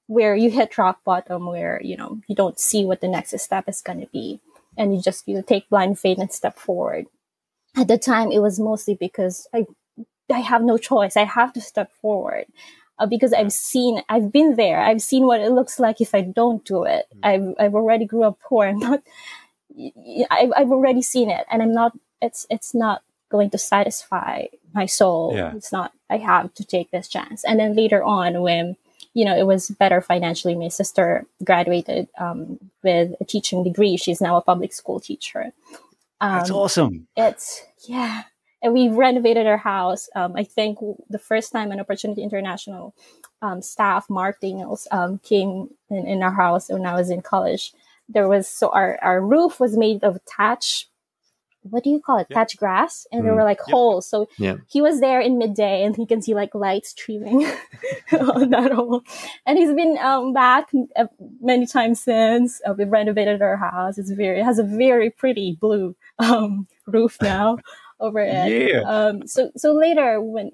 [0.07, 3.67] where you hit rock bottom where you know you don't see what the next step
[3.67, 4.39] is going to be.
[4.77, 7.05] And you just you know, take blind faith and step forward.
[7.77, 9.65] At the time it was mostly because i
[10.31, 11.17] i have no choice.
[11.17, 12.45] I have to step forward
[12.99, 14.79] uh, because i've seen i've been there.
[14.79, 17.05] I've seen what it looks like if i don't do it.
[17.15, 17.25] Mm-hmm.
[17.25, 18.67] i've i've already grew up poor.
[18.67, 19.03] I'm not
[20.31, 21.45] I've, I've already seen it.
[21.49, 25.33] And i'm not it's it's not going to satisfy my soul.
[25.35, 25.55] Yeah.
[25.55, 27.43] it's not i have to take this chance.
[27.43, 28.75] And then later on when
[29.15, 30.55] you know, it was better financially.
[30.55, 33.95] My sister graduated um, with a teaching degree.
[33.97, 35.53] She's now a public school teacher.
[36.19, 37.07] Um, That's awesome.
[37.15, 38.23] It's, yeah.
[38.61, 40.09] And we renovated our house.
[40.15, 42.93] Um, I think the first time an Opportunity International
[43.41, 47.73] um, staff, Mark Daniels, um, came in, in our house when I was in college.
[48.09, 50.89] There was, so our, our roof was made of thatch
[51.69, 52.27] what do you call it?
[52.29, 52.35] Yep.
[52.35, 53.25] Thatch grass, and mm.
[53.25, 53.73] there were like yep.
[53.73, 54.07] holes.
[54.07, 54.59] So yep.
[54.67, 57.45] he was there in midday, and he can see like light streaming
[58.11, 59.03] on that hole.
[59.45, 61.05] And he's been um, back uh,
[61.41, 62.61] many times since.
[62.65, 63.97] Uh, we've renovated our house.
[63.97, 67.57] It's very, it has a very pretty blue um, roof now
[67.99, 68.71] over it.
[68.71, 68.81] Yeah.
[68.81, 70.51] Um, so so later when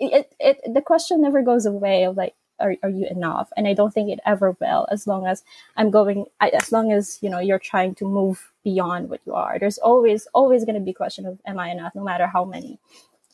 [0.00, 3.52] it, it the question never goes away of like are, are you enough?
[3.56, 5.42] And i don't think it ever will as long as
[5.76, 9.34] i'm going I, as long as you know you're trying to move beyond what you
[9.34, 9.58] are.
[9.58, 12.78] There's always always going to be question of am i enough no matter how many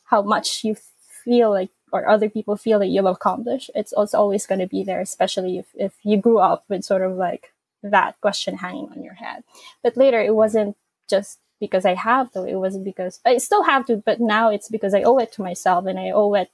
[0.04, 0.76] how much you
[1.24, 3.70] feel like or other people feel that you've accomplished.
[3.74, 7.16] It's, always going to be there especially if, if you grew up with sort of
[7.16, 7.52] like
[7.82, 9.44] that question hanging on your head.
[9.82, 10.76] But later it wasn't
[11.08, 14.68] just because i have to it wasn't because i still have to but now it's
[14.68, 16.50] because i owe it to myself and i owe it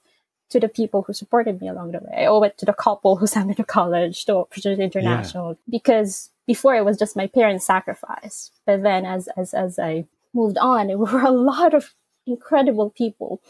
[0.51, 2.23] to the people who supported me along the way.
[2.23, 5.55] I owe it to the couple who sent me to college, to Opportunity International, yeah.
[5.69, 8.51] because before it was just my parents' sacrifice.
[8.65, 11.93] But then as, as, as I moved on, there were a lot of
[12.27, 13.41] incredible people.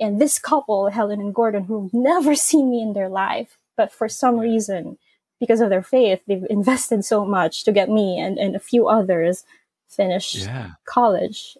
[0.00, 4.08] And this couple, Helen and Gordon, who've never seen me in their life, but for
[4.08, 4.98] some reason,
[5.38, 8.88] because of their faith, they've invested so much to get me and, and a few
[8.88, 9.44] others
[9.88, 10.72] finished yeah.
[10.84, 11.56] college.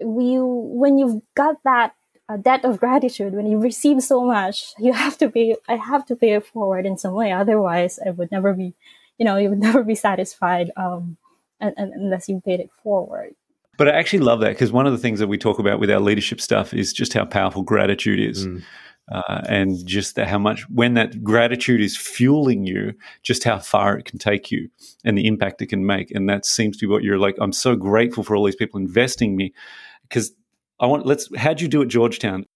[0.00, 1.94] We, when you've got that
[2.28, 4.74] a debt of gratitude when you receive so much.
[4.78, 7.32] You have to pay i have to pay it forward in some way.
[7.32, 8.74] Otherwise i would never be
[9.18, 11.16] you know you would never be satisfied um,
[11.60, 13.34] and, and, unless you paid it forward.
[13.76, 15.90] But i actually love that because one of the things that we talk about with
[15.90, 18.46] our leadership stuff is just how powerful gratitude is.
[18.46, 18.62] Mm.
[19.10, 23.96] uh, and just that how much when that gratitude is fueling you just how far
[23.96, 24.68] it can take you
[25.02, 26.10] and the impact it can make.
[26.10, 28.78] And that seems to be what you're like i'm so grateful for all these people
[28.78, 29.54] investing me
[30.02, 30.32] because
[30.80, 32.46] I want let's how'd you do at Georgetown?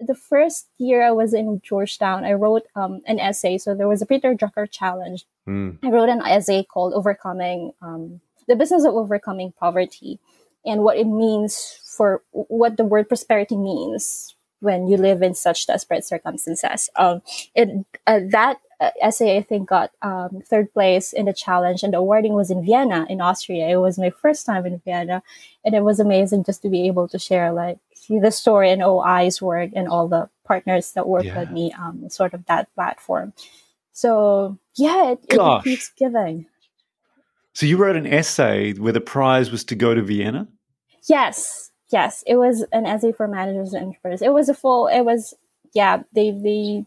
[0.00, 3.58] The first year I was in Georgetown, I wrote um, an essay.
[3.58, 5.24] So there was a Peter Drucker challenge.
[5.48, 5.78] Mm.
[5.82, 10.20] I wrote an essay called "Overcoming um, the Business of Overcoming Poverty"
[10.64, 15.66] and what it means for what the word prosperity means when you live in such
[15.66, 16.88] desperate circumstances.
[16.96, 17.22] Um,
[17.54, 17.68] it
[18.06, 22.34] uh, that essay I think got um, third place in the challenge, and the awarding
[22.34, 23.68] was in Vienna, in Austria.
[23.68, 25.22] It was my first time in Vienna,
[25.64, 29.42] and it was amazing just to be able to share like the story and OI's
[29.42, 31.38] work and all the partners that work yeah.
[31.38, 33.32] with me, um, sort of that platform.
[33.92, 36.46] So yeah, it, it keeps giving.
[37.52, 40.46] So you wrote an essay where the prize was to go to Vienna.
[41.08, 44.22] Yes, yes, it was an essay for managers and entrepreneurs.
[44.22, 44.86] It was a full.
[44.86, 45.34] It was
[45.74, 46.02] yeah.
[46.12, 46.86] They they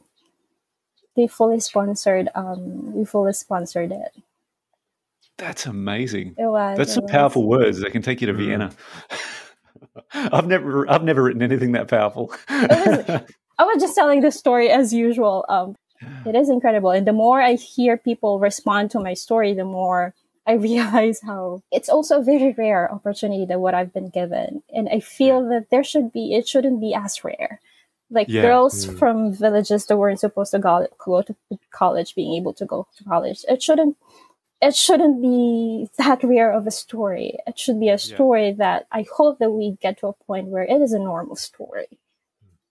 [1.15, 2.29] they fully sponsored.
[2.35, 4.11] Um, we fully sponsored it.
[5.37, 6.35] That's amazing.
[6.37, 6.77] It was.
[6.77, 7.11] That's some was.
[7.11, 8.37] powerful words that can take you to mm.
[8.37, 8.71] Vienna.
[10.13, 12.27] I've never, I've never written anything that powerful.
[12.49, 13.09] was,
[13.57, 15.45] I was just telling the story as usual.
[15.49, 15.75] Um,
[16.25, 20.13] it is incredible, and the more I hear people respond to my story, the more
[20.45, 24.87] I realize how it's also a very rare opportunity that what I've been given, and
[24.89, 27.59] I feel that there should be, it shouldn't be as rare
[28.11, 28.41] like yeah.
[28.41, 28.99] girls mm.
[28.99, 31.35] from villages that weren't supposed to go, go to
[31.71, 33.97] college being able to go to college it shouldn't
[34.61, 38.55] it shouldn't be that rare of a story it should be a story yeah.
[38.57, 41.87] that i hope that we get to a point where it is a normal story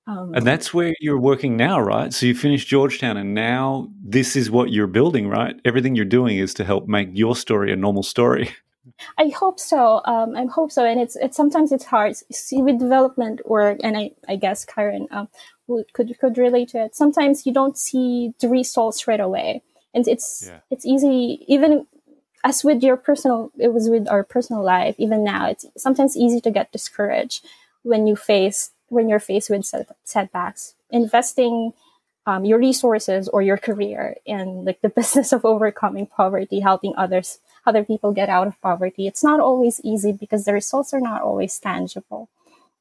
[0.06, 4.36] um, and that's where you're working now right so you finished georgetown and now this
[4.36, 7.76] is what you're building right everything you're doing is to help make your story a
[7.76, 8.50] normal story
[9.18, 10.02] I hope so.
[10.04, 10.84] Um, I hope so.
[10.84, 12.16] And it's it's sometimes it's hard.
[12.32, 15.28] See with development work, and I I guess Karen um,
[15.92, 16.94] could could relate to it.
[16.94, 19.62] Sometimes you don't see the results right away,
[19.94, 20.60] and it's yeah.
[20.70, 21.86] it's easy even
[22.44, 23.52] as with your personal.
[23.58, 24.94] It was with our personal life.
[24.98, 27.44] Even now, it's sometimes easy to get discouraged
[27.82, 30.74] when you face when you're faced with set, setbacks.
[30.90, 31.72] Investing
[32.26, 37.38] um, your resources or your career in like the business of overcoming poverty, helping others
[37.66, 39.06] other people get out of poverty.
[39.06, 42.28] It's not always easy because the results are not always tangible.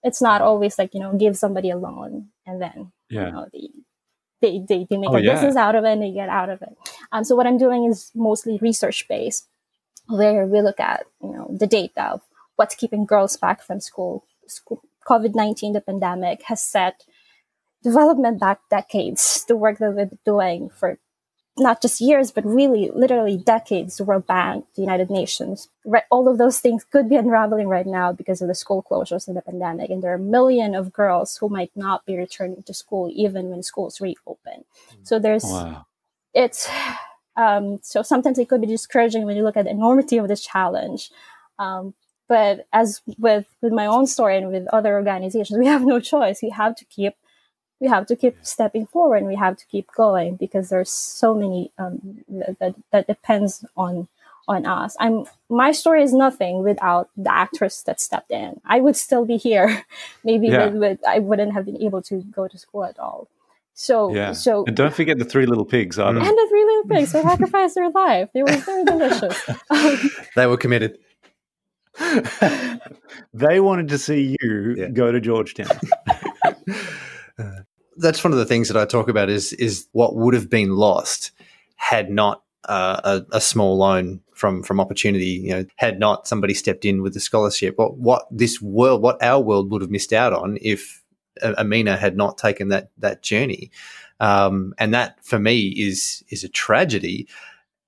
[0.03, 3.25] It's not always like, you know, give somebody a loan and then, yeah.
[3.25, 3.69] you know, they,
[4.41, 5.33] they, they, they make oh, a yeah.
[5.33, 6.75] business out of it and they get out of it.
[7.11, 9.47] Um, so what I'm doing is mostly research based
[10.07, 12.21] where we look at, you know, the data of
[12.55, 14.25] what's keeping girls back from school.
[14.47, 17.03] school COVID-19, the pandemic has set
[17.83, 19.45] development back decades.
[19.47, 20.99] The work that we've been doing for
[21.59, 26.27] not just years, but really literally decades, the World Bank, the United Nations, right, all
[26.27, 29.41] of those things could be unraveling right now because of the school closures and the
[29.41, 29.89] pandemic.
[29.89, 33.49] And there are a million of girls who might not be returning to school even
[33.49, 34.65] when schools reopen.
[35.03, 35.85] So there's, wow.
[36.33, 36.69] it's,
[37.35, 40.43] um, so sometimes it could be discouraging when you look at the enormity of this
[40.43, 41.11] challenge.
[41.57, 41.93] Um,
[42.27, 46.41] but as with, with my own story and with other organizations, we have no choice.
[46.43, 47.13] We have to keep
[47.79, 51.33] we have to keep stepping forward and we have to keep going because there's so
[51.33, 52.23] many um,
[52.59, 54.07] that, that depends on
[54.47, 58.95] on us i'm my story is nothing without the actress that stepped in i would
[58.95, 59.85] still be here
[60.23, 60.65] maybe yeah.
[60.65, 63.27] with, with, i wouldn't have been able to go to school at all
[63.75, 64.33] so yeah.
[64.33, 66.17] so and don't forget the three little pigs either.
[66.17, 69.49] and the three little pigs who sacrificed their life they were very delicious
[70.35, 70.97] they were committed
[73.33, 74.87] they wanted to see you yeah.
[74.87, 75.77] go to georgetown
[77.99, 80.75] that's one of the things that I talk about is is what would have been
[80.75, 81.31] lost
[81.75, 86.53] had not uh, a, a, small loan from from opportunity, you know, had not somebody
[86.53, 87.77] stepped in with the scholarship.
[87.77, 91.03] What what this world, what our world would have missed out on if
[91.41, 93.71] Amina had not taken that that journey,
[94.19, 97.27] um, and that for me is is a tragedy.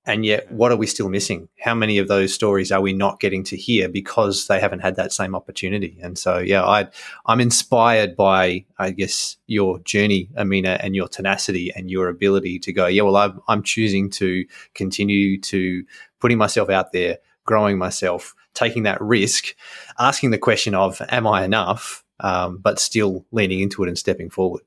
[0.05, 1.47] And yet what are we still missing?
[1.59, 4.95] How many of those stories are we not getting to hear because they haven't had
[4.95, 5.97] that same opportunity?
[6.01, 6.87] And so yeah i
[7.25, 12.73] i'm inspired by i guess your journey amina and your tenacity and your ability to
[12.73, 14.45] go yeah well i'm, I'm choosing to
[14.75, 15.83] continue to
[16.19, 19.55] putting myself out there growing myself taking that risk
[19.99, 24.29] asking the question of am i enough um, but still leaning into it and stepping
[24.29, 24.61] forward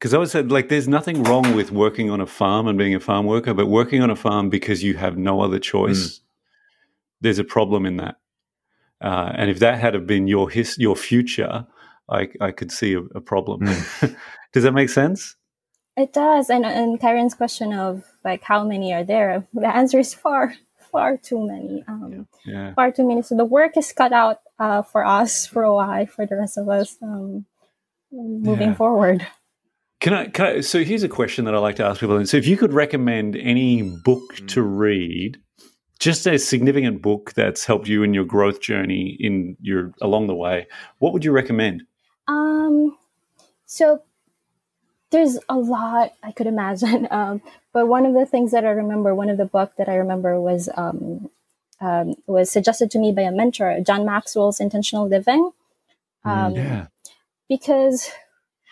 [0.00, 2.94] because I always said, like, there's nothing wrong with working on a farm and being
[2.94, 6.20] a farm worker, but working on a farm because you have no other choice, mm.
[7.20, 8.16] there's a problem in that.
[9.02, 11.66] Uh, and if that had been your his, your future,
[12.08, 13.60] I, I could see a, a problem.
[13.60, 14.16] Mm.
[14.54, 15.36] does that make sense?
[15.98, 16.48] It does.
[16.48, 19.46] And and Karen's question of like how many are there?
[19.52, 20.54] The answer is far,
[20.90, 21.84] far too many.
[21.86, 22.72] Um, yeah.
[22.72, 23.20] Far too many.
[23.20, 26.56] So the work is cut out uh, for us for a while, for the rest
[26.56, 27.44] of us um,
[28.10, 28.74] moving yeah.
[28.74, 29.26] forward.
[30.00, 32.24] Can I, can I, So here's a question that I like to ask people.
[32.26, 34.48] So, if you could recommend any book mm.
[34.48, 35.38] to read,
[35.98, 40.34] just a significant book that's helped you in your growth journey in your along the
[40.34, 40.66] way,
[40.98, 41.82] what would you recommend?
[42.26, 42.96] Um,
[43.66, 44.02] so
[45.10, 47.42] there's a lot I could imagine, um,
[47.72, 50.40] but one of the things that I remember, one of the book that I remember
[50.40, 51.28] was um,
[51.80, 55.52] um, was suggested to me by a mentor, John Maxwell's Intentional Living.
[56.24, 56.86] Mm, um, yeah.
[57.48, 58.10] Because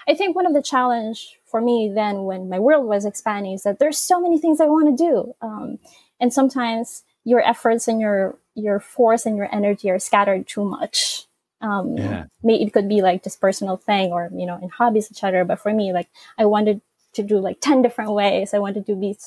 [0.09, 3.63] I think one of the challenge for me then when my world was expanding is
[3.65, 5.35] that there's so many things I want to do.
[5.43, 5.79] Um,
[6.19, 11.27] and sometimes your efforts and your, your force and your energy are scattered too much.
[11.61, 12.25] Um, yeah.
[12.45, 15.45] it could be like just personal thing or, you know, in hobbies, etc.
[15.45, 16.81] But for me, like I wanted
[17.15, 18.55] to do like 10 different ways.
[18.55, 19.19] I wanted to be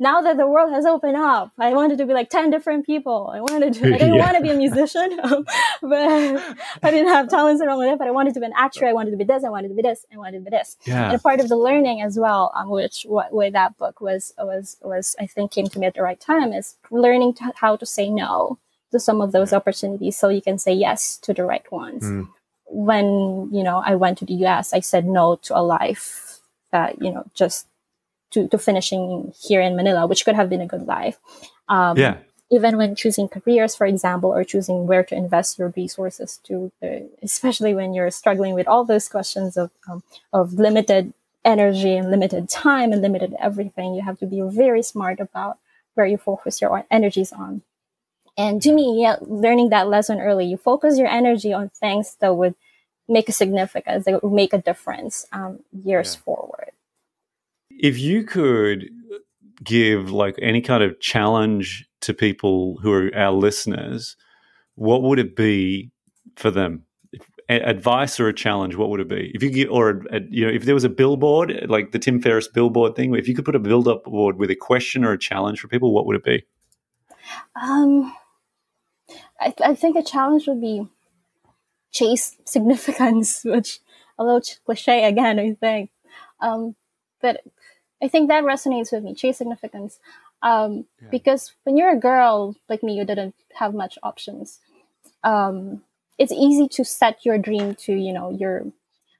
[0.00, 3.32] now that the world has opened up, I wanted to be like 10 different people.
[3.34, 4.24] I wanted to, I didn't yeah.
[4.24, 5.16] want to be a musician,
[5.82, 8.86] but I didn't have talents around with it, but I wanted to be an actor.
[8.86, 9.42] I wanted to be this.
[9.42, 10.06] I wanted to be this.
[10.12, 10.76] I wanted to be this.
[10.84, 11.06] Yeah.
[11.06, 14.32] And a part of the learning as well, um, which what way that book was,
[14.38, 17.74] was, was, I think came to me at the right time is learning to, how
[17.76, 18.58] to say no
[18.92, 22.04] to some of those opportunities so you can say yes to the right ones.
[22.04, 22.28] Mm.
[22.66, 26.38] When, you know, I went to the US, I said no to a life
[26.70, 27.66] that, you know, just
[28.30, 31.18] to, to finishing here in Manila, which could have been a good life.
[31.68, 32.18] Um, yeah.
[32.50, 37.04] Even when choosing careers, for example, or choosing where to invest your resources to, uh,
[37.22, 40.02] especially when you're struggling with all those questions of, um,
[40.32, 41.12] of limited
[41.44, 45.58] energy and limited time and limited everything, you have to be very smart about
[45.94, 47.62] where you focus your energies on.
[48.38, 52.34] And to me, yeah, learning that lesson early, you focus your energy on things that
[52.34, 52.54] would
[53.08, 56.24] make a significance, that would make a difference um, years yeah.
[56.24, 56.70] forward
[57.78, 58.90] if you could
[59.62, 64.16] give like any kind of challenge to people who are our listeners,
[64.74, 65.90] what would it be
[66.36, 66.84] for them?
[67.50, 69.30] advice or a challenge, what would it be?
[69.34, 72.20] If you get, or a, you know, if there was a billboard like the Tim
[72.20, 75.12] Ferriss billboard thing, if you could put a build up board with a question or
[75.12, 76.44] a challenge for people, what would it be?
[77.60, 78.14] Um,
[79.40, 80.88] I, I think a challenge would be
[81.90, 83.80] chase significance, which
[84.18, 85.90] a little cliche again, I think.
[86.40, 86.76] Um,
[87.20, 87.40] but
[88.02, 89.98] I think that resonates with me, chase significance.
[90.42, 91.08] Um, yeah.
[91.10, 94.60] Because when you're a girl like me, you didn't have much options.
[95.24, 95.82] Um,
[96.16, 98.66] it's easy to set your dream to, you know, your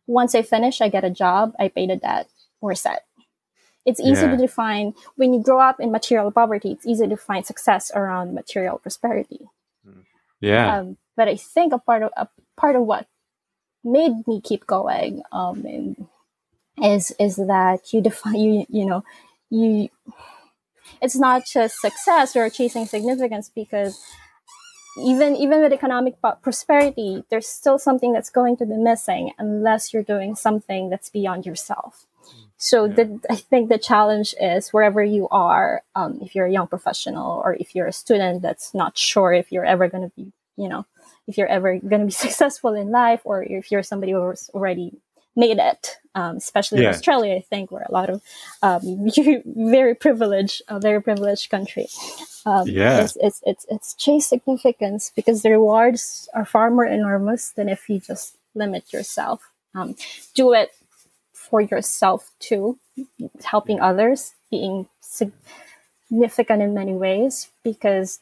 [0.06, 2.28] once I finish, I get a job, I pay the debt,
[2.60, 3.04] we're set.
[3.84, 4.32] It's easy yeah.
[4.32, 6.72] to define when you grow up in material poverty.
[6.72, 9.48] It's easy to find success around material prosperity.
[10.40, 10.78] Yeah.
[10.78, 13.06] Um, but I think a part of a part of what
[13.82, 16.06] made me keep going um, and
[16.82, 19.04] is is that you define you you know
[19.50, 19.88] you
[21.00, 24.02] it's not just success or chasing significance because
[24.98, 30.02] even even with economic prosperity there's still something that's going to be missing unless you're
[30.02, 32.06] doing something that's beyond yourself
[32.56, 32.94] so yeah.
[32.94, 37.40] the, i think the challenge is wherever you are um, if you're a young professional
[37.44, 40.68] or if you're a student that's not sure if you're ever going to be you
[40.68, 40.84] know
[41.28, 44.92] if you're ever going to be successful in life or if you're somebody who's already
[45.38, 46.88] made it, um, especially yeah.
[46.88, 48.22] in Australia, I think, where a lot of
[48.62, 49.08] um,
[49.46, 51.86] very privileged, a very privileged country.
[52.44, 57.50] Um, yeah, it's, it's, it's it's chase significance because the rewards are far more enormous
[57.50, 59.50] than if you just limit yourself.
[59.74, 59.94] Um,
[60.34, 60.70] do it
[61.32, 62.78] for yourself too,
[63.44, 68.18] helping others, being significant in many ways because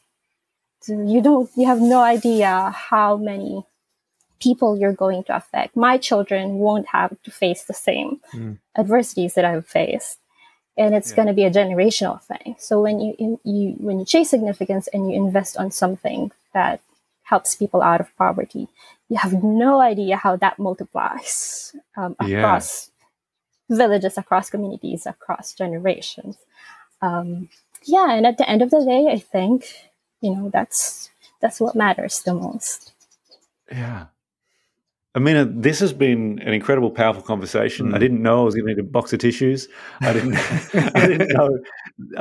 [0.87, 3.65] you don't you have no idea how many
[4.39, 5.75] people you're going to affect.
[5.75, 8.57] My children won't have to face the same mm.
[8.77, 10.19] adversities that I've faced.
[10.77, 11.15] And it's yeah.
[11.15, 12.55] going to be a generational thing.
[12.59, 16.81] So when you, you, when you chase significance and you invest on something that
[17.23, 18.67] helps people out of poverty,
[19.09, 22.91] you have no idea how that multiplies um, across
[23.69, 23.77] yeah.
[23.77, 26.37] villages, across communities, across generations.
[27.01, 27.49] Um,
[27.83, 29.65] yeah, and at the end of the day, I think
[30.21, 31.09] you know that's
[31.41, 32.93] that's what matters the most.
[33.71, 34.05] Yeah.
[35.15, 37.91] Amina, this has been an incredible, powerful conversation.
[37.91, 37.95] Mm.
[37.95, 39.67] I didn't know I was going to need a box of tissues.
[40.01, 40.35] I didn't.
[40.95, 41.49] I didn't know.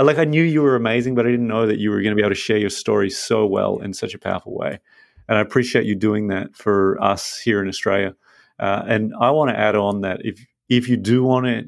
[0.03, 2.17] Like I knew you were amazing, but I didn't know that you were going to
[2.17, 4.79] be able to share your story so well in such a powerful way.
[5.29, 8.15] And I appreciate you doing that for us here in Australia.
[8.59, 11.65] Uh, and I want to add on that if if you do want to,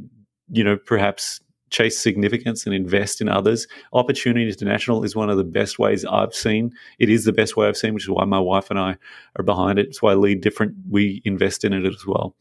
[0.51, 1.41] you know, perhaps
[1.71, 3.67] chase significance and invest in others.
[3.93, 6.73] Opportunity International is one of the best ways I've seen.
[6.99, 8.97] It is the best way I've seen, which is why my wife and I
[9.37, 9.87] are behind it.
[9.87, 12.35] It's why Lead Different, we invest in it as well.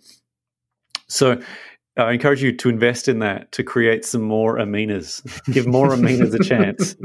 [1.07, 1.39] So
[1.97, 6.33] I encourage you to invest in that to create some more aminas, give more aminas
[6.33, 6.95] a chance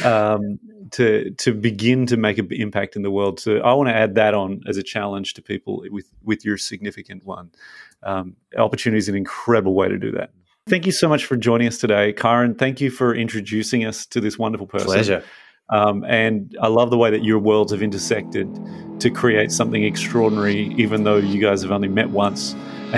[0.04, 0.58] um,
[0.92, 3.38] to to begin to make an impact in the world.
[3.38, 6.56] So I want to add that on as a challenge to people with with your
[6.56, 7.50] significant one.
[8.02, 10.30] Um, opportunity is an incredible way to do that.
[10.68, 12.54] Thank you so much for joining us today, Karen.
[12.54, 14.86] Thank you for introducing us to this wonderful person.
[14.86, 15.24] Pleasure.
[15.70, 18.48] Um, and I love the way that your worlds have intersected
[19.00, 22.52] to create something extraordinary, even though you guys have only met once.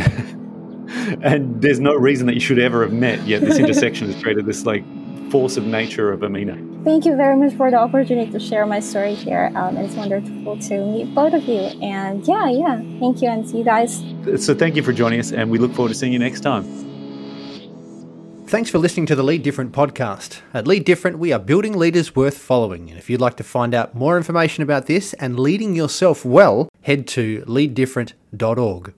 [1.22, 4.46] and there's no reason that you should ever have met, yet this intersection has created
[4.46, 4.84] this like
[5.30, 6.58] force of nature of Amina.
[6.84, 9.52] Thank you very much for the opportunity to share my story here.
[9.54, 11.60] Um, it's wonderful to meet both of you.
[11.82, 14.02] And yeah, yeah, thank you and see you guys.
[14.44, 16.89] So thank you for joining us, and we look forward to seeing you next time.
[18.50, 20.40] Thanks for listening to the Lead Different podcast.
[20.52, 22.90] At Lead Different, we are building leaders worth following.
[22.90, 26.68] And if you'd like to find out more information about this and leading yourself well,
[26.82, 28.92] head to leaddifferent.org.